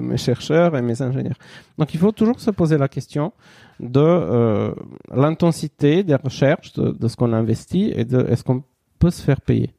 mes 0.00 0.16
chercheurs 0.16 0.76
et 0.76 0.82
mes 0.82 1.00
ingénieurs. 1.00 1.38
Donc 1.78 1.94
il 1.94 2.00
faut 2.00 2.12
toujours 2.12 2.40
se 2.40 2.50
poser 2.50 2.78
la 2.78 2.88
question 2.88 3.32
de 3.80 4.00
euh, 4.00 4.74
l'intensité 5.12 6.02
des 6.02 6.16
recherches, 6.16 6.72
de, 6.72 6.90
de 6.90 7.08
ce 7.08 7.16
qu'on 7.16 7.32
investit 7.32 7.92
et 7.94 8.04
de 8.04 8.26
est-ce 8.28 8.42
qu'on 8.42 8.62
peut 8.98 9.10
se 9.10 9.22
faire 9.22 9.40
payer? 9.40 9.70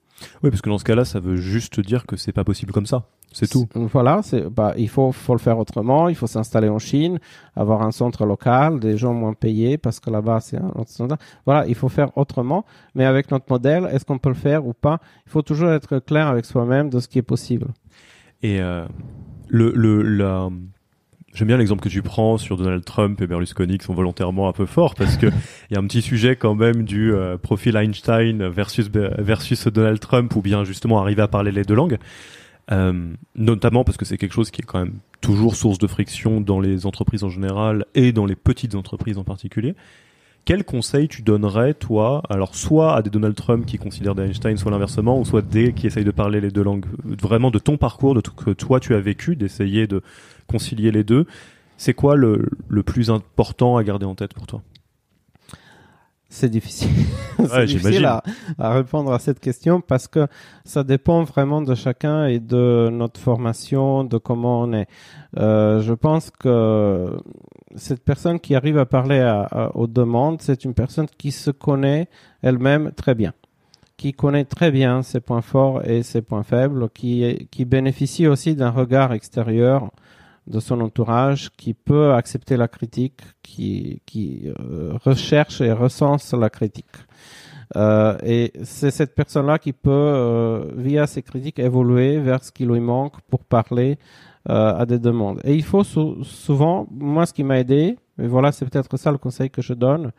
Oui, 0.43 0.49
parce 0.49 0.62
que 0.62 0.69
dans 0.69 0.78
ce 0.78 0.84
cas-là, 0.84 1.06
ça 1.06 1.19
veut 1.19 1.36
juste 1.36 1.80
dire 1.80 2.06
que 2.06 2.15
c'est 2.15 2.32
pas 2.32 2.43
possible 2.43 2.71
comme 2.71 2.86
ça. 2.86 3.06
C'est 3.32 3.49
tout. 3.49 3.67
Voilà, 3.75 4.21
c'est 4.23 4.47
bah 4.49 4.73
il 4.78 4.88
faut 4.88 5.12
faut 5.12 5.34
le 5.34 5.39
faire 5.39 5.58
autrement. 5.58 6.08
Il 6.08 6.15
faut 6.15 6.28
s'installer 6.28 6.69
en 6.69 6.80
Chine, 6.80 7.19
avoir 7.58 7.82
un 7.82 7.91
centre 7.91 8.25
local, 8.25 8.80
des 8.80 8.95
gens 8.95 9.13
moins 9.13 9.34
payés 9.34 9.78
parce 9.78 9.99
que 9.99 10.10
là-bas 10.10 10.39
c'est 10.39 10.58
un 10.58 10.71
autre 10.75 10.89
standard. 10.89 11.17
Voilà, 11.45 11.67
il 11.67 11.75
faut 11.75 11.89
faire 11.89 12.17
autrement. 12.17 12.63
Mais 12.93 13.04
avec 13.04 13.32
notre 13.32 13.47
modèle, 13.49 13.89
est-ce 13.91 14.06
qu'on 14.06 14.19
peut 14.19 14.30
le 14.30 14.36
faire 14.36 14.65
ou 14.65 14.73
pas? 14.73 14.99
Il 15.25 15.32
faut 15.32 15.41
toujours 15.41 15.71
être 15.71 15.99
clair 15.99 16.28
avec 16.28 16.45
soi-même 16.45 16.89
de 16.89 17.01
ce 17.01 17.10
qui 17.10 17.19
est 17.19 17.23
possible. 17.23 17.67
Et 18.41 18.62
euh, 18.62 18.86
le 19.49 19.73
le 19.75 20.01
la 20.01 20.49
J'aime 21.36 21.50
bien 21.50 21.58
l'exemple 21.58 21.84
que 21.84 21.89
tu 21.89 22.02
prends 22.02 22.38
sur 22.38 22.56
Donald 22.56 22.86
Trump 22.86 23.19
et 23.19 23.28
Berlusconi 23.28 23.78
qui 23.78 23.86
sont 23.86 23.93
volontairement 23.93 24.48
un 24.48 24.54
peu 24.54 24.65
forts 24.65 24.95
parce 24.95 25.17
que 25.17 25.26
il 25.28 25.34
y 25.74 25.76
a 25.76 25.80
un 25.82 25.86
petit 25.86 26.02
sujet 26.02 26.38
quand 26.38 26.56
même 26.56 26.84
du 26.84 27.13
euh, 27.13 27.38
profil 27.38 27.76
Einstein 27.76 28.48
versus 28.48 28.89
versus 28.89 29.67
Donald 29.67 30.00
Trump 30.00 30.34
ou 30.38 30.41
bien 30.41 30.63
justement 30.63 31.02
arriver 31.02 31.21
à 31.21 31.28
parler 31.28 31.52
les 31.52 31.63
deux 31.63 31.76
langues. 31.76 31.98
Euh, 32.71 33.12
notamment 33.36 33.84
parce 33.84 33.98
que 33.98 34.06
c'est 34.06 34.17
quelque 34.17 34.34
chose 34.34 34.50
qui 34.50 34.62
est 34.62 34.65
quand 34.65 34.80
même 34.80 34.95
toujours 35.19 35.58
source 35.58 35.78
de 35.78 35.88
friction 35.88 36.39
dans 36.39 36.62
les 36.62 36.86
entreprises 36.86 37.26
en 37.26 37.30
général 37.30 37.86
et 37.95 38.13
dans 38.13 38.26
les 38.26 38.38
petites 38.38 38.74
entreprises 38.74 39.17
en 39.17 39.26
particulier. 39.26 39.76
Quel 40.45 40.63
conseil 40.63 41.08
tu 41.08 41.23
donnerais, 41.23 41.73
toi, 41.73 42.21
alors 42.29 42.53
soit 42.53 42.95
à 42.95 43.01
des 43.01 43.10
Donald 43.10 43.36
Trump 43.36 43.65
qui 43.65 43.79
considèrent 43.79 44.13
des 44.13 44.25
Einstein, 44.25 44.58
soit 44.58 44.69
l'inversement, 44.69 45.19
ou 45.19 45.25
soit 45.25 45.41
des 45.41 45.73
qui 45.73 45.88
essayent 45.88 46.05
de 46.05 46.12
parler 46.12 46.39
les 46.39 46.51
deux 46.51 46.62
langues, 46.62 46.86
vraiment 47.03 47.49
de 47.49 47.58
ton 47.58 47.77
parcours, 47.77 48.13
de 48.13 48.21
tout 48.21 48.31
que 48.31 48.51
toi 48.51 48.79
tu 48.79 48.93
as 48.93 48.99
vécu, 48.99 49.36
d'essayer 49.36 49.88
de 49.88 50.03
concilier 50.45 50.91
les 50.91 51.03
deux. 51.03 51.25
C'est 51.77 51.95
quoi 51.95 52.15
le, 52.15 52.47
le 52.67 52.84
plus 52.84 53.10
important 53.10 53.75
à 53.75 53.84
garder 53.84 54.05
en 54.05 54.13
tête 54.13 54.36
pour 54.36 54.45
toi? 54.45 54.62
C'est 56.36 56.50
difficile, 56.50 56.89
ouais, 57.39 57.65
difficile 57.65 58.06
à, 58.06 58.21
à, 58.60 58.74
répondre 58.74 59.13
à 59.13 59.19
cette 59.19 59.39
question 59.39 59.80
parce 59.80 60.08
que 60.08 60.28
ça 60.65 60.84
dépend 60.84 61.24
vraiment 61.24 61.62
de 61.62 61.74
chacun 61.76 62.26
et 62.26 62.39
de 62.39 62.89
notre 62.91 63.19
formation, 63.19 64.04
de 64.04 64.17
comment 64.17 64.62
on 64.62 64.74
est. 64.74 64.88
Euh, 65.38 65.82
je 65.82 65.93
pense 65.93 66.32
que 66.32 67.17
cette 67.76 68.04
personne 68.04 68.39
qui 68.39 68.54
arrive 68.54 68.78
à 68.78 68.86
parler 68.86 69.19
à, 69.19 69.43
à, 69.43 69.76
aux 69.76 69.88
demandes, 69.88 70.41
c'est 70.41 70.65
une 70.65 70.74
personne 70.74 71.08
qui 71.17 71.32
se 71.32 71.52
connaît 71.52 72.10
elle-même 72.41 72.91
très 72.91 73.15
bien, 73.15 73.34
qui 73.95 74.12
connaît 74.12 74.45
très 74.45 74.71
bien 74.71 75.04
ses 75.04 75.21
points 75.21 75.41
forts 75.41 75.86
et 75.86 76.04
ses 76.04 76.21
points 76.21 76.43
faibles, 76.43 76.89
qui, 76.89 77.48
qui 77.50 77.63
bénéficie 77.63 78.28
aussi 78.28 78.56
d'un 78.56 78.71
regard 78.71 79.13
extérieur 79.13 79.89
de 80.47 80.60
son 80.60 80.81
entourage 80.81 81.49
qui 81.58 81.73
peut 81.73 82.13
accepter 82.13 82.58
la 82.58 82.67
critique, 82.67 83.21
qui, 83.41 84.01
qui 84.05 84.47
euh, 84.60 84.93
recherche 85.03 85.62
et 85.62 85.71
recense 85.71 86.34
la 86.34 86.49
critique. 86.49 86.95
Euh, 87.75 88.17
et 88.23 88.53
c'est 88.63 88.91
cette 88.91 89.15
personne-là 89.15 89.58
qui 89.58 89.73
peut, 89.73 89.89
euh, 89.91 90.71
via 90.75 91.08
ses 91.08 91.23
critiques, 91.23 91.60
évoluer 91.60 92.19
vers 92.19 92.43
ce 92.43 92.51
qui 92.51 92.65
lui 92.65 92.79
manque 92.79 93.19
pour 93.29 93.43
parler 93.43 93.97
euh, 94.49 94.77
à 94.77 94.86
des 94.86 94.99
demandes. 94.99 95.41
Et 95.43 95.55
il 95.55 95.63
faut 95.63 95.84
sou 95.84 96.23
souvent, 96.23 96.88
moi, 96.91 97.25
ce 97.25 97.34
qui 97.34 97.43
m'a 97.43 97.60
aidé, 97.60 97.97
et 98.19 98.27
voilà, 98.27 98.51
c'est 98.51 98.69
peut-être 98.69 98.95
ça 98.97 99.12
le 99.12 99.17
conseil 99.17 99.49
que 99.49 99.63
je 99.63 99.73
donne, 99.73 100.12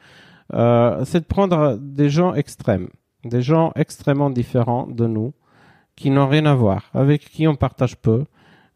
euh, 0.55 1.05
c'est 1.05 1.21
de 1.21 1.27
prendre 1.27 1.79
des 1.81 2.11
gens 2.11 2.35
extrêmes 2.35 2.89
des 3.29 3.43
gens 3.43 3.73
extrêmement 3.75 4.31
différents 4.31 4.87
de 4.87 5.07
nous, 5.07 5.35
qui 5.97 6.11
n'ont 6.11 6.29
rien 6.29 6.47
à 6.47 6.55
voir, 6.55 6.91
avec 6.93 7.23
qui 7.31 7.47
on 7.49 7.57
partage 7.57 7.97
peu, 7.97 8.25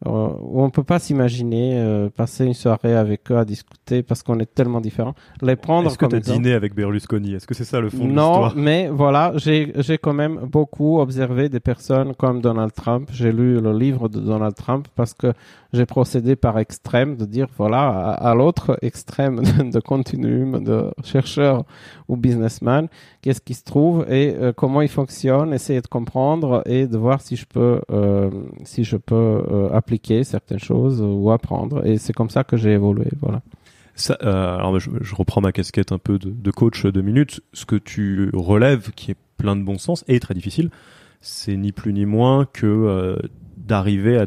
où 0.07 0.63
on 0.63 0.71
peut 0.71 0.83
pas 0.83 0.99
s'imaginer 0.99 1.79
euh, 1.79 2.09
passer 2.09 2.47
une 2.47 2.55
soirée 2.55 2.95
avec 2.95 3.31
eux 3.31 3.37
à 3.37 3.45
discuter 3.45 4.03
parce 4.03 4.23
qu'on 4.23 4.39
est 4.39 4.55
tellement 4.55 4.81
différents. 4.81 5.15
Les 5.43 5.57
prendre 5.57 5.89
Est-ce 5.89 5.99
que 5.99 6.07
tu 6.07 6.17
as 6.17 6.21
dîné 6.21 6.55
avec 6.55 6.75
Berlusconi? 6.75 7.35
Est-ce 7.35 7.47
que 7.47 7.55
c'est 7.55 7.65
ça 7.65 7.81
le 7.81 7.91
fond 7.91 8.07
de 8.07 8.13
Non, 8.13 8.51
mais 8.57 8.89
voilà, 8.89 9.33
j'ai 9.37 9.73
j'ai 9.77 9.99
quand 9.99 10.15
même 10.15 10.37
beaucoup 10.47 11.01
observé 11.01 11.51
des 11.51 11.61
personnes 11.61 12.15
comme 12.15 12.41
Donald 12.41 12.73
Trump. 12.73 13.11
J'ai 13.13 13.31
lu 13.31 13.61
le 13.61 13.77
livre 13.77 14.09
de 14.09 14.21
Donald 14.21 14.55
Trump 14.55 14.89
parce 14.97 15.13
que 15.13 15.35
j'ai 15.73 15.87
procédé 15.87 16.35
par 16.35 16.59
extrême 16.59 17.17
de 17.17 17.27
dire 17.27 17.49
voilà 17.57 17.89
à, 17.91 18.31
à 18.31 18.35
l'autre 18.35 18.79
extrême 18.83 19.43
de, 19.43 19.71
de 19.71 19.81
continuum 19.81 20.65
de 20.65 20.91
chercheur 21.05 21.65
ou 22.09 22.17
businessman 22.17 22.89
qu'est-ce 23.23 23.41
qui 23.41 23.55
se 23.55 23.65
trouve 23.65 24.07
et 24.11 24.35
euh, 24.35 24.53
comment 24.55 24.81
il 24.81 24.89
fonctionne, 24.89 25.53
essayer 25.53 25.81
de 25.81 25.87
comprendre 25.87 26.63
et 26.67 26.87
de 26.87 26.97
voir 26.97 27.21
si 27.21 27.37
je 27.37 27.47
peux 27.47 27.81
euh, 27.91 28.31
si 28.65 28.85
je 28.85 28.97
peux 28.97 29.15
euh, 29.15 29.69
certaines 30.25 30.59
choses 30.59 31.01
ou 31.03 31.31
apprendre. 31.31 31.87
Et 31.87 31.99
c'est 31.99 32.13
comme 32.13 32.31
ça 32.31 32.45
que 32.45 32.57
j'ai 32.57 32.73
évolué. 32.73 33.09
Voilà. 33.21 33.43
Ça, 33.95 34.17
euh, 34.23 34.57
alors 34.57 34.79
je, 34.79 34.91
je 35.01 35.15
reprends 35.15 35.41
ma 35.41 35.53
casquette 35.53 35.93
un 35.93 35.99
peu 35.99 36.19
de, 36.19 36.51
coach 36.51 36.87
de 36.87 37.01
minutes. 37.01 37.41
Ce 37.53 37.67
que 37.67 37.77
tu 37.77 38.31
relèves, 38.33 38.91
qui 38.93 39.11
est 39.11 39.17
plein 39.37 39.57
de 39.57 39.63
bon 39.63 39.79
sens 39.79 40.05
et 40.09 40.21
très 40.21 40.35
difficile, 40.35 40.71
c'est 41.21 41.57
ni 41.57 41.73
plus 41.73 41.93
ni 41.93 42.07
moins 42.07 42.47
que 42.47 42.67
euh, 42.67 43.17
d'arriver 43.57 44.17
à 44.19 44.27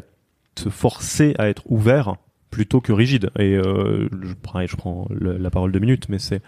te 0.54 0.68
forcer 0.70 1.34
à 1.38 1.48
être 1.48 1.62
ouvert 1.68 2.16
plutôt 2.50 2.80
que 2.80 2.92
rigide. 2.92 3.30
Et 3.38 3.56
euh, 3.56 4.08
je, 4.22 4.76
prends- 4.76 5.08
la 5.20 5.50
parole 5.50 5.72
de 5.72 5.78
minutes, 5.78 6.08
mais 6.08 6.18
c'est 6.18 6.40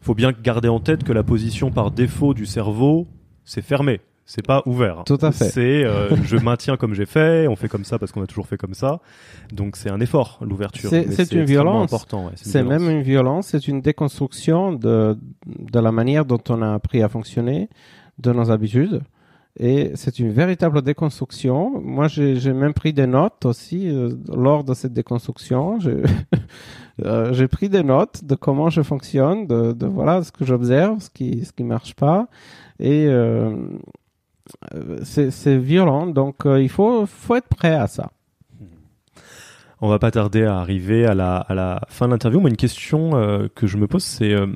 faut 0.00 0.14
bien 0.14 0.32
garder 0.32 0.68
en 0.68 0.80
tête 0.80 1.02
que 1.02 1.12
la 1.12 1.22
position 1.22 1.70
par 1.70 1.90
défaut 1.90 2.34
du 2.34 2.44
cerveau, 2.46 3.08
c'est 3.44 3.62
fermé. 3.62 4.00
C'est 4.26 4.46
pas 4.46 4.62
ouvert. 4.64 5.02
Tout 5.04 5.18
à 5.20 5.32
fait. 5.32 5.44
C'est 5.50 5.84
euh, 5.84 6.14
je 6.24 6.36
maintiens 6.36 6.76
comme 6.76 6.94
j'ai 6.94 7.04
fait, 7.06 7.46
on 7.46 7.56
fait 7.56 7.68
comme 7.68 7.84
ça 7.84 7.98
parce 7.98 8.10
qu'on 8.10 8.22
a 8.22 8.26
toujours 8.26 8.46
fait 8.46 8.56
comme 8.56 8.74
ça. 8.74 9.00
Donc 9.52 9.76
c'est 9.76 9.90
un 9.90 10.00
effort, 10.00 10.38
l'ouverture. 10.40 10.88
C'est- 10.90 11.32
une 11.32 11.44
violence. 11.44 11.92
important. 11.92 12.24
ouais, 12.26 12.30
une 12.32 12.36
C'est 12.36 12.62
même 12.62 12.88
une 12.88 13.02
violence, 13.02 13.48
c'est 13.48 13.68
une 13.68 13.80
déconstruction 13.82 14.72
de, 14.72 15.18
de 15.46 15.78
la 15.80 15.92
manière 15.92 16.24
dont 16.24 16.40
on 16.48 16.62
a 16.62 16.72
appris 16.72 17.02
à 17.02 17.08
fonctionner, 17.08 17.68
de 18.18 18.32
nos 18.32 18.50
habitudes. 18.50 19.02
Et 19.60 19.92
c'est 19.94 20.18
une 20.18 20.30
véritable 20.32 20.82
déconstruction. 20.82 21.80
Moi, 21.80 22.08
j'ai 22.08 22.52
même 22.52 22.74
pris 22.74 22.92
des 22.92 23.06
notes 23.06 23.44
aussi 23.44 23.88
euh, 23.88 24.10
lors 24.34 24.64
de 24.64 24.74
cette 24.74 24.92
déconstruction. 24.92 25.78
J'ai 25.78 26.02
euh, 27.04 27.46
pris 27.48 27.68
des 27.68 27.84
notes 27.84 28.24
de 28.24 28.34
comment 28.34 28.68
je 28.68 28.82
fonctionne, 28.82 29.46
de, 29.46 29.72
de 29.72 29.86
voilà 29.86 30.24
ce 30.24 30.32
que 30.32 30.44
j'observe, 30.44 30.98
ce 31.00 31.10
qui 31.10 31.44
ce 31.44 31.52
qui 31.52 31.62
marche 31.62 31.94
pas. 31.94 32.26
Et 32.80 33.06
euh, 33.06 33.54
c'est 35.02 35.30
c'est 35.30 35.56
violent, 35.56 36.06
donc 36.06 36.46
euh, 36.46 36.62
il 36.62 36.68
faut 36.68 37.06
faut 37.06 37.34
être 37.36 37.48
prêt 37.48 37.74
à 37.74 37.86
ça. 37.86 38.12
On 39.80 39.88
va 39.88 39.98
pas 39.98 40.10
tarder 40.10 40.44
à 40.44 40.58
arriver 40.60 41.04
à 41.04 41.14
la, 41.14 41.36
à 41.36 41.54
la 41.54 41.80
fin 41.88 42.06
de 42.06 42.12
l'interview. 42.12 42.40
Moi, 42.40 42.48
une 42.48 42.56
question 42.56 43.16
euh, 43.16 43.48
que 43.54 43.66
je 43.66 43.76
me 43.76 43.86
pose, 43.86 44.02
c'est 44.02 44.32
euh, 44.32 44.46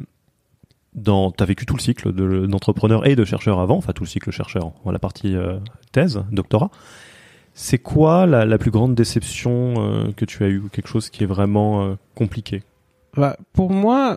dans, 0.94 1.30
t'as 1.30 1.44
vécu 1.44 1.66
tout 1.66 1.74
le 1.74 1.80
cycle 1.82 2.12
de- 2.12 2.46
d'entrepreneur 2.46 3.06
et 3.06 3.14
de 3.14 3.24
chercheur 3.24 3.60
avant, 3.60 3.76
enfin 3.76 3.92
tout 3.92 4.04
le 4.04 4.08
cycle 4.08 4.30
chercheur, 4.30 4.72
on 4.84 4.90
la 4.90 4.98
partie 4.98 5.34
euh, 5.34 5.58
thèse, 5.92 6.24
doctorat. 6.32 6.70
C'est 7.52 7.78
quoi 7.78 8.24
la, 8.24 8.46
la 8.46 8.56
plus 8.56 8.70
grande 8.70 8.94
déception 8.94 9.74
euh, 9.78 10.12
que 10.16 10.24
tu 10.24 10.44
as 10.44 10.48
eue, 10.48 10.60
ou 10.60 10.68
quelque 10.68 10.88
chose 10.88 11.10
qui 11.10 11.24
est 11.24 11.26
vraiment 11.26 11.82
euh, 11.82 11.94
compliqué? 12.14 12.62
Bah, 13.14 13.36
pour 13.52 13.70
moi, 13.70 14.16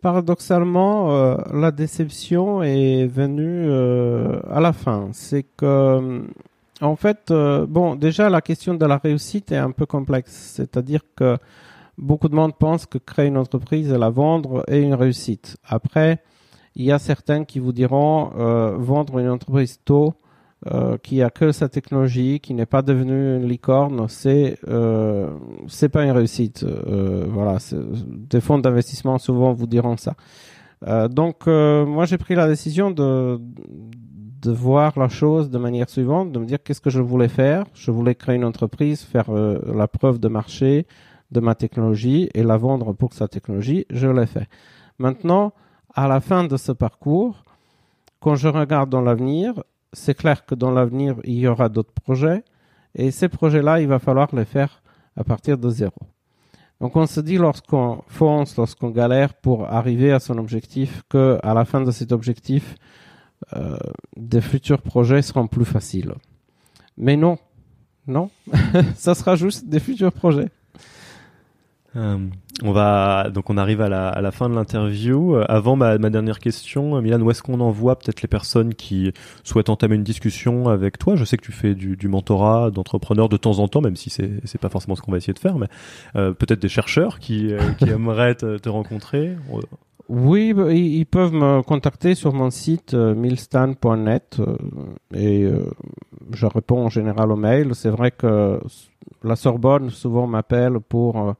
paradoxalement, 0.00 1.12
euh, 1.12 1.36
la 1.52 1.70
déception 1.70 2.62
est 2.62 3.06
venue 3.06 3.66
euh, 3.68 4.40
à 4.50 4.60
la 4.60 4.72
fin. 4.72 5.08
C'est 5.12 5.44
que, 5.56 6.24
en 6.80 6.96
fait, 6.96 7.30
euh, 7.30 7.66
bon, 7.66 7.96
déjà 7.96 8.30
la 8.30 8.40
question 8.40 8.74
de 8.74 8.86
la 8.86 8.98
réussite 8.98 9.52
est 9.52 9.56
un 9.56 9.70
peu 9.70 9.86
complexe. 9.86 10.52
C'est-à-dire 10.56 11.02
que 11.16 11.36
beaucoup 11.96 12.28
de 12.28 12.34
monde 12.34 12.54
pense 12.56 12.86
que 12.86 12.98
créer 12.98 13.26
une 13.26 13.36
entreprise 13.36 13.92
et 13.92 13.98
la 13.98 14.10
vendre 14.10 14.64
est 14.68 14.80
une 14.80 14.94
réussite. 14.94 15.56
Après, 15.66 16.20
il 16.76 16.84
y 16.84 16.92
a 16.92 16.98
certains 16.98 17.44
qui 17.44 17.58
vous 17.58 17.72
diront 17.72 18.30
euh, 18.38 18.76
vendre 18.78 19.18
une 19.18 19.28
entreprise 19.28 19.80
tôt. 19.84 20.14
Euh, 20.66 20.98
qui 20.98 21.22
a 21.22 21.30
que 21.30 21.52
sa 21.52 21.68
technologie, 21.68 22.40
qui 22.40 22.52
n'est 22.52 22.66
pas 22.66 22.82
devenue 22.82 23.36
une 23.36 23.46
licorne, 23.46 24.08
c'est 24.08 24.58
euh, 24.66 25.30
c'est 25.68 25.88
pas 25.88 26.04
une 26.04 26.10
réussite. 26.10 26.64
Euh, 26.64 27.26
voilà, 27.28 27.58
des 27.72 28.40
fonds 28.40 28.58
d'investissement 28.58 29.18
souvent 29.18 29.52
vous 29.52 29.68
diront 29.68 29.96
ça. 29.96 30.14
Euh, 30.86 31.06
donc 31.06 31.46
moi 31.46 32.06
j'ai 32.06 32.18
pris 32.18 32.34
la 32.34 32.48
décision 32.48 32.90
de 32.90 33.40
de 34.40 34.52
voir 34.52 34.98
la 34.98 35.08
chose 35.08 35.48
de 35.50 35.58
manière 35.58 35.88
suivante, 35.88 36.32
de 36.32 36.38
me 36.38 36.44
dire 36.44 36.58
qu'est-ce 36.62 36.80
que 36.80 36.90
je 36.90 37.00
voulais 37.00 37.28
faire. 37.28 37.64
Je 37.74 37.90
voulais 37.90 38.14
créer 38.16 38.36
une 38.36 38.44
entreprise, 38.44 39.02
faire 39.02 39.30
la 39.30 39.86
preuve 39.88 40.18
de 40.18 40.28
marché 40.28 40.86
de 41.30 41.40
ma 41.40 41.54
technologie 41.54 42.30
et 42.34 42.42
la 42.42 42.56
vendre 42.56 42.92
pour 42.92 43.12
sa 43.14 43.28
technologie. 43.28 43.86
Je 43.90 44.08
l'ai 44.08 44.26
fait. 44.26 44.48
Maintenant, 44.98 45.52
à 45.94 46.08
la 46.08 46.20
fin 46.20 46.44
de 46.44 46.56
ce 46.56 46.72
parcours, 46.72 47.44
quand 48.20 48.34
je 48.34 48.48
regarde 48.48 48.90
dans 48.90 49.00
l'avenir, 49.00 49.54
c'est 49.92 50.14
clair 50.14 50.44
que 50.44 50.54
dans 50.54 50.70
l'avenir, 50.70 51.16
il 51.24 51.38
y 51.38 51.46
aura 51.46 51.68
d'autres 51.68 51.92
projets. 51.92 52.44
Et 52.94 53.10
ces 53.10 53.28
projets-là, 53.28 53.80
il 53.80 53.88
va 53.88 53.98
falloir 53.98 54.34
les 54.34 54.44
faire 54.44 54.82
à 55.16 55.24
partir 55.24 55.58
de 55.58 55.70
zéro. 55.70 56.00
Donc 56.80 56.94
on 56.96 57.06
se 57.06 57.20
dit 57.20 57.38
lorsqu'on 57.38 58.02
fonce, 58.06 58.56
lorsqu'on 58.56 58.90
galère 58.90 59.34
pour 59.34 59.66
arriver 59.66 60.12
à 60.12 60.20
son 60.20 60.38
objectif, 60.38 61.02
que 61.08 61.38
à 61.42 61.54
la 61.54 61.64
fin 61.64 61.80
de 61.80 61.90
cet 61.90 62.12
objectif, 62.12 62.76
euh, 63.56 63.76
des 64.16 64.40
futurs 64.40 64.82
projets 64.82 65.22
seront 65.22 65.48
plus 65.48 65.64
faciles. 65.64 66.12
Mais 66.96 67.16
non, 67.16 67.38
non, 68.06 68.30
ça 68.94 69.14
sera 69.14 69.34
juste 69.34 69.68
des 69.68 69.80
futurs 69.80 70.12
projets. 70.12 70.50
Euh, 71.98 72.16
on 72.62 72.72
va 72.72 73.28
donc 73.30 73.50
on 73.50 73.56
arrive 73.56 73.80
à 73.80 73.88
la, 73.88 74.08
à 74.08 74.20
la 74.20 74.30
fin 74.30 74.48
de 74.48 74.54
l'interview. 74.54 75.34
Euh, 75.34 75.44
avant 75.48 75.74
ma, 75.76 75.98
ma 75.98 76.10
dernière 76.10 76.38
question, 76.38 76.96
euh, 76.96 77.00
Milan, 77.00 77.20
où 77.20 77.30
est-ce 77.30 77.42
qu'on 77.42 77.60
envoie 77.60 77.98
peut-être 77.98 78.22
les 78.22 78.28
personnes 78.28 78.74
qui 78.74 79.12
souhaitent 79.42 79.68
entamer 79.68 79.96
une 79.96 80.04
discussion 80.04 80.68
avec 80.68 80.98
toi? 80.98 81.16
Je 81.16 81.24
sais 81.24 81.36
que 81.36 81.44
tu 81.44 81.52
fais 81.52 81.74
du, 81.74 81.96
du 81.96 82.08
mentorat 82.08 82.70
d'entrepreneurs 82.70 83.28
de 83.28 83.36
temps 83.36 83.58
en 83.58 83.68
temps, 83.68 83.80
même 83.80 83.96
si 83.96 84.10
c'est 84.10 84.30
c'est 84.44 84.60
pas 84.60 84.68
forcément 84.68 84.94
ce 84.96 85.02
qu'on 85.02 85.10
va 85.12 85.18
essayer 85.18 85.34
de 85.34 85.38
faire, 85.40 85.58
mais 85.58 85.66
euh, 86.16 86.32
peut-être 86.32 86.60
des 86.62 86.68
chercheurs 86.68 87.18
qui, 87.18 87.52
qui 87.78 87.84
aimeraient 87.90 88.34
te, 88.36 88.58
te 88.58 88.68
rencontrer. 88.68 89.36
On- 89.50 89.60
Oui, 90.08 90.52
bah, 90.54 90.72
ils 90.72 91.04
peuvent 91.04 91.32
me 91.34 91.62
contacter 91.62 92.14
sur 92.14 92.32
mon 92.32 92.50
site 92.50 92.94
milstan.net 92.94 94.40
et 95.14 95.46
je 96.32 96.46
réponds 96.46 96.86
en 96.86 96.88
général 96.88 97.30
aux 97.30 97.36
mails. 97.36 97.74
C'est 97.74 97.90
vrai 97.90 98.10
que 98.10 98.58
la 99.22 99.36
Sorbonne 99.36 99.90
souvent 99.90 100.26
m'appelle 100.26 100.78
pour 100.88 101.34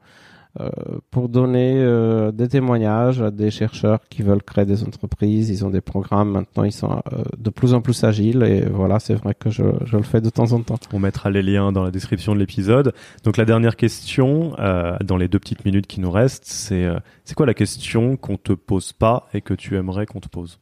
pour 1.11 1.29
donner 1.29 1.75
euh, 1.77 2.31
des 2.31 2.47
témoignages 2.47 3.21
à 3.21 3.29
des 3.29 3.51
chercheurs 3.51 3.99
qui 4.09 4.23
veulent 4.23 4.41
créer 4.41 4.65
des 4.65 4.83
entreprises. 4.83 5.49
Ils 5.49 5.63
ont 5.63 5.69
des 5.69 5.81
programmes 5.81 6.31
maintenant, 6.31 6.63
ils 6.63 6.71
sont 6.71 7.01
euh, 7.13 7.23
de 7.37 7.49
plus 7.49 7.73
en 7.73 7.81
plus 7.81 8.03
agiles 8.03 8.43
et 8.43 8.65
voilà, 8.65 8.99
c'est 8.99 9.13
vrai 9.13 9.35
que 9.35 9.51
je, 9.51 9.63
je 9.85 9.95
le 9.95 10.03
fais 10.03 10.21
de 10.21 10.29
temps 10.29 10.51
en 10.51 10.61
temps. 10.61 10.79
On 10.91 10.99
mettra 10.99 11.29
les 11.29 11.43
liens 11.43 11.71
dans 11.71 11.83
la 11.83 11.91
description 11.91 12.33
de 12.33 12.39
l'épisode. 12.39 12.93
Donc 13.23 13.37
la 13.37 13.45
dernière 13.45 13.75
question, 13.75 14.55
euh, 14.59 14.97
dans 15.03 15.17
les 15.17 15.27
deux 15.27 15.39
petites 15.39 15.65
minutes 15.65 15.87
qui 15.87 16.01
nous 16.01 16.11
restent, 16.11 16.45
c'est 16.45 16.83
euh, 16.83 16.99
c'est 17.25 17.35
quoi 17.35 17.45
la 17.45 17.53
question 17.53 18.17
qu'on 18.17 18.37
te 18.37 18.53
pose 18.53 18.91
pas 18.91 19.27
et 19.33 19.41
que 19.41 19.53
tu 19.53 19.77
aimerais 19.77 20.07
qu'on 20.07 20.19
te 20.19 20.29
pose? 20.29 20.59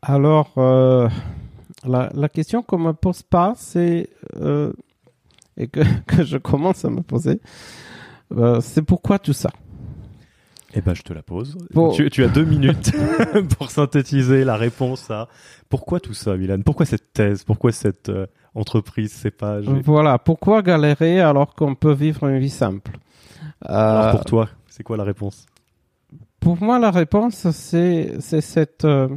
Alors, 0.00 0.52
euh, 0.56 1.08
la, 1.86 2.10
la 2.14 2.28
question 2.28 2.62
qu'on 2.62 2.78
me 2.78 2.92
pose 2.92 3.22
pas, 3.22 3.52
c'est 3.56 4.08
euh, 4.40 4.72
et 5.58 5.68
que, 5.68 5.80
que 6.06 6.24
je 6.24 6.38
commence 6.38 6.84
à 6.84 6.90
me 6.90 7.02
poser, 7.02 7.40
euh, 8.36 8.60
c'est 8.60 8.82
pourquoi 8.82 9.18
tout 9.18 9.32
ça? 9.32 9.50
Eh 10.74 10.82
ben, 10.82 10.94
je 10.94 11.02
te 11.02 11.12
la 11.14 11.22
pose. 11.22 11.56
Bon. 11.72 11.90
Tu, 11.92 12.10
tu 12.10 12.22
as 12.22 12.28
deux 12.28 12.44
minutes 12.44 12.92
pour 13.58 13.70
synthétiser 13.70 14.44
la 14.44 14.56
réponse 14.56 15.10
à 15.10 15.28
pourquoi 15.70 15.98
tout 15.98 16.12
ça, 16.14 16.36
Milan? 16.36 16.60
Pourquoi 16.64 16.84
cette 16.84 17.12
thèse? 17.14 17.42
Pourquoi 17.44 17.72
cette 17.72 18.10
euh, 18.10 18.26
entreprise? 18.54 19.12
C'est 19.12 19.30
pas. 19.30 19.62
j'ai- 19.62 19.80
Voilà, 19.80 20.18
pourquoi 20.18 20.60
galérer 20.62 21.20
alors 21.20 21.54
qu'on 21.54 21.74
peut 21.74 21.92
vivre 21.94 22.28
une 22.28 22.38
vie 22.38 22.50
simple? 22.50 22.98
Alors 23.62 24.04
Euh, 24.06 24.10
pour 24.10 24.24
toi, 24.26 24.48
c'est 24.68 24.82
quoi 24.82 24.96
la 24.98 25.04
réponse? 25.04 25.46
Pour 26.38 26.62
moi, 26.62 26.78
la 26.78 26.90
réponse, 26.90 27.50
c'est 27.50 28.16
c'est 28.20 28.42
cette 28.42 28.84
euh, 28.84 29.08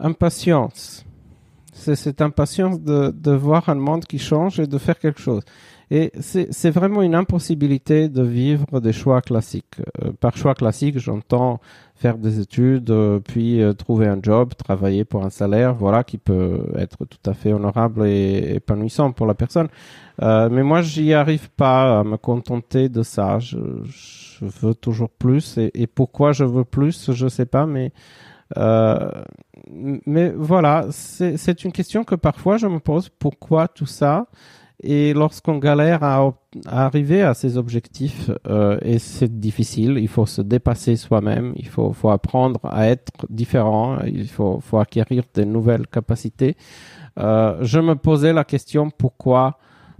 impatience. 0.00 1.04
C'est 1.72 1.94
cette 1.96 2.22
impatience 2.22 2.80
de, 2.80 3.10
de 3.16 3.30
voir 3.32 3.68
un 3.68 3.74
monde 3.74 4.04
qui 4.04 4.18
change 4.18 4.58
et 4.60 4.66
de 4.66 4.78
faire 4.78 4.98
quelque 4.98 5.20
chose. 5.20 5.42
Et 5.90 6.10
c'est 6.20 6.70
vraiment 6.70 7.00
une 7.02 7.14
impossibilité 7.14 8.08
de 8.08 8.22
vivre 8.22 8.80
des 8.80 8.92
choix 8.92 9.20
classiques. 9.22 9.76
Euh, 10.02 10.10
par 10.18 10.36
choix 10.36 10.54
classique, 10.54 10.98
j'entends 10.98 11.60
faire 11.94 12.18
des 12.18 12.40
études, 12.40 12.90
euh, 12.90 13.20
puis 13.20 13.62
euh, 13.62 13.72
trouver 13.72 14.08
un 14.08 14.18
job, 14.20 14.52
travailler 14.56 15.04
pour 15.04 15.24
un 15.24 15.30
salaire, 15.30 15.74
voilà, 15.74 16.02
qui 16.02 16.18
peut 16.18 16.60
être 16.76 17.04
tout 17.06 17.30
à 17.30 17.34
fait 17.34 17.52
honorable 17.52 18.06
et 18.06 18.56
épanouissant 18.56 19.12
pour 19.12 19.26
la 19.26 19.34
personne. 19.34 19.68
Euh, 20.22 20.48
mais 20.50 20.64
moi, 20.64 20.82
j'y 20.82 21.12
arrive 21.14 21.50
pas 21.50 22.00
à 22.00 22.04
me 22.04 22.16
contenter 22.16 22.88
de 22.88 23.02
ça. 23.04 23.38
Je, 23.38 23.58
je 23.84 24.44
veux 24.44 24.74
toujours 24.74 25.10
plus. 25.10 25.56
Et, 25.56 25.70
et 25.74 25.86
pourquoi 25.86 26.32
je 26.32 26.44
veux 26.44 26.64
plus, 26.64 27.12
je 27.12 27.28
sais 27.28 27.46
pas, 27.46 27.66
mais 27.66 27.92
Euh, 28.56 29.10
mais 30.06 30.30
voilà, 30.36 30.86
c'est 30.90 31.64
une 31.64 31.72
question 31.72 32.04
que 32.04 32.14
parfois 32.14 32.58
je 32.58 32.68
me 32.68 32.78
pose. 32.78 33.08
Pourquoi 33.08 33.66
tout 33.68 33.86
ça? 33.86 34.26
Et 34.82 35.14
lorsqu'on 35.14 35.56
galère 35.58 36.02
à, 36.02 36.32
arriver 36.66 37.22
à 37.22 37.32
ses 37.32 37.56
objectifs, 37.56 38.30
euh, 38.46 38.78
et 38.82 38.98
c'est 38.98 39.40
difficile, 39.40 39.96
il 39.98 40.08
faut 40.08 40.26
se 40.26 40.42
dépasser 40.42 40.96
soi-même, 40.96 41.54
il 41.56 41.66
faut, 41.66 41.92
faut, 41.92 42.10
apprendre 42.10 42.60
à 42.64 42.86
être 42.88 43.12
différent, 43.30 43.98
il 44.04 44.28
faut, 44.28 44.60
faut 44.60 44.78
acquérir 44.78 45.22
de 45.34 45.44
nouvelles 45.44 45.86
capacités. 45.86 46.56
Euh, 47.18 47.56
je 47.62 47.80
me 47.80 47.94
posais 47.94 48.34
la 48.34 48.44
question 48.44 48.90
pourquoi 48.90 49.58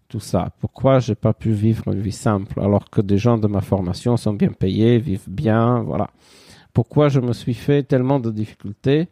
tout 0.09 0.21
ça? 0.21 0.51
Pourquoi 0.61 0.99
j'ai 1.01 1.15
pas 1.15 1.33
pu 1.33 1.51
vivre 1.51 1.89
une 1.89 2.01
vie 2.01 2.13
simple 2.13 2.61
alors 2.61 2.91
que 2.91 3.01
des 3.01 3.19
gens 3.19 3.39
de 3.39 3.47
ma 3.47 3.61
formation 3.61 4.17
sont 4.17 4.35
bien 4.35 4.53
payés, 4.53 4.99
vivent 4.99 5.29
bien, 5.29 5.81
voilà. 5.81 6.11
Pourquoi 6.73 7.09
je 7.09 7.21
me 7.21 7.33
suis 7.33 7.55
fait 7.55 7.83
tellement 7.83 8.21
de 8.21 8.31
difficultés? 8.31 9.09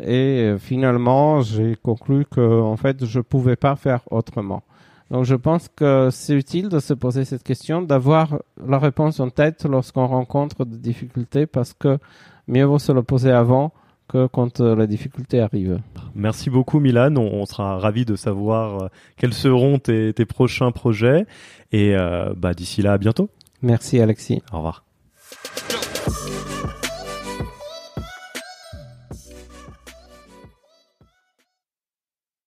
Et 0.00 0.44
euh, 0.44 0.58
finalement 0.58 1.40
j'ai 1.40 1.74
conclu 1.74 2.24
que 2.24 2.60
en 2.60 2.76
fait 2.76 3.04
je 3.04 3.20
pouvais 3.20 3.56
pas 3.56 3.74
faire 3.74 4.02
autrement. 4.12 4.62
Donc 5.10 5.24
je 5.24 5.34
pense 5.34 5.68
que 5.68 6.08
c'est 6.10 6.34
utile 6.34 6.68
de 6.68 6.80
se 6.80 6.92
poser 6.92 7.24
cette 7.24 7.42
question, 7.42 7.82
d'avoir 7.82 8.40
la 8.66 8.78
réponse 8.78 9.20
en 9.20 9.30
tête 9.30 9.64
lorsqu'on 9.64 10.06
rencontre 10.06 10.64
des 10.64 10.76
difficultés 10.76 11.46
parce 11.46 11.72
que 11.72 11.98
mieux 12.46 12.64
vaut 12.64 12.78
se 12.78 12.92
le 12.92 13.02
poser 13.02 13.30
avant 13.30 13.72
que 14.08 14.26
quand 14.26 14.60
euh, 14.60 14.74
la 14.74 14.86
difficulté 14.86 15.40
arrive. 15.40 15.80
Merci 16.14 16.50
beaucoup 16.50 16.80
Milan, 16.80 17.14
on, 17.16 17.44
sera 17.46 17.78
ravi 17.78 18.04
de 18.04 18.16
savoir 18.16 18.82
euh, 18.82 18.88
quels 19.16 19.34
seront 19.34 19.78
tes, 19.78 20.12
prochains 20.26 20.72
projets 20.72 21.26
et 21.72 21.94
bah, 22.36 22.54
d'ici 22.54 22.82
là 22.82 22.92
à 22.92 22.98
bientôt. 22.98 23.28
Merci 23.62 24.00
Alexis. 24.00 24.42
Au 24.52 24.56
revoir. 24.58 24.84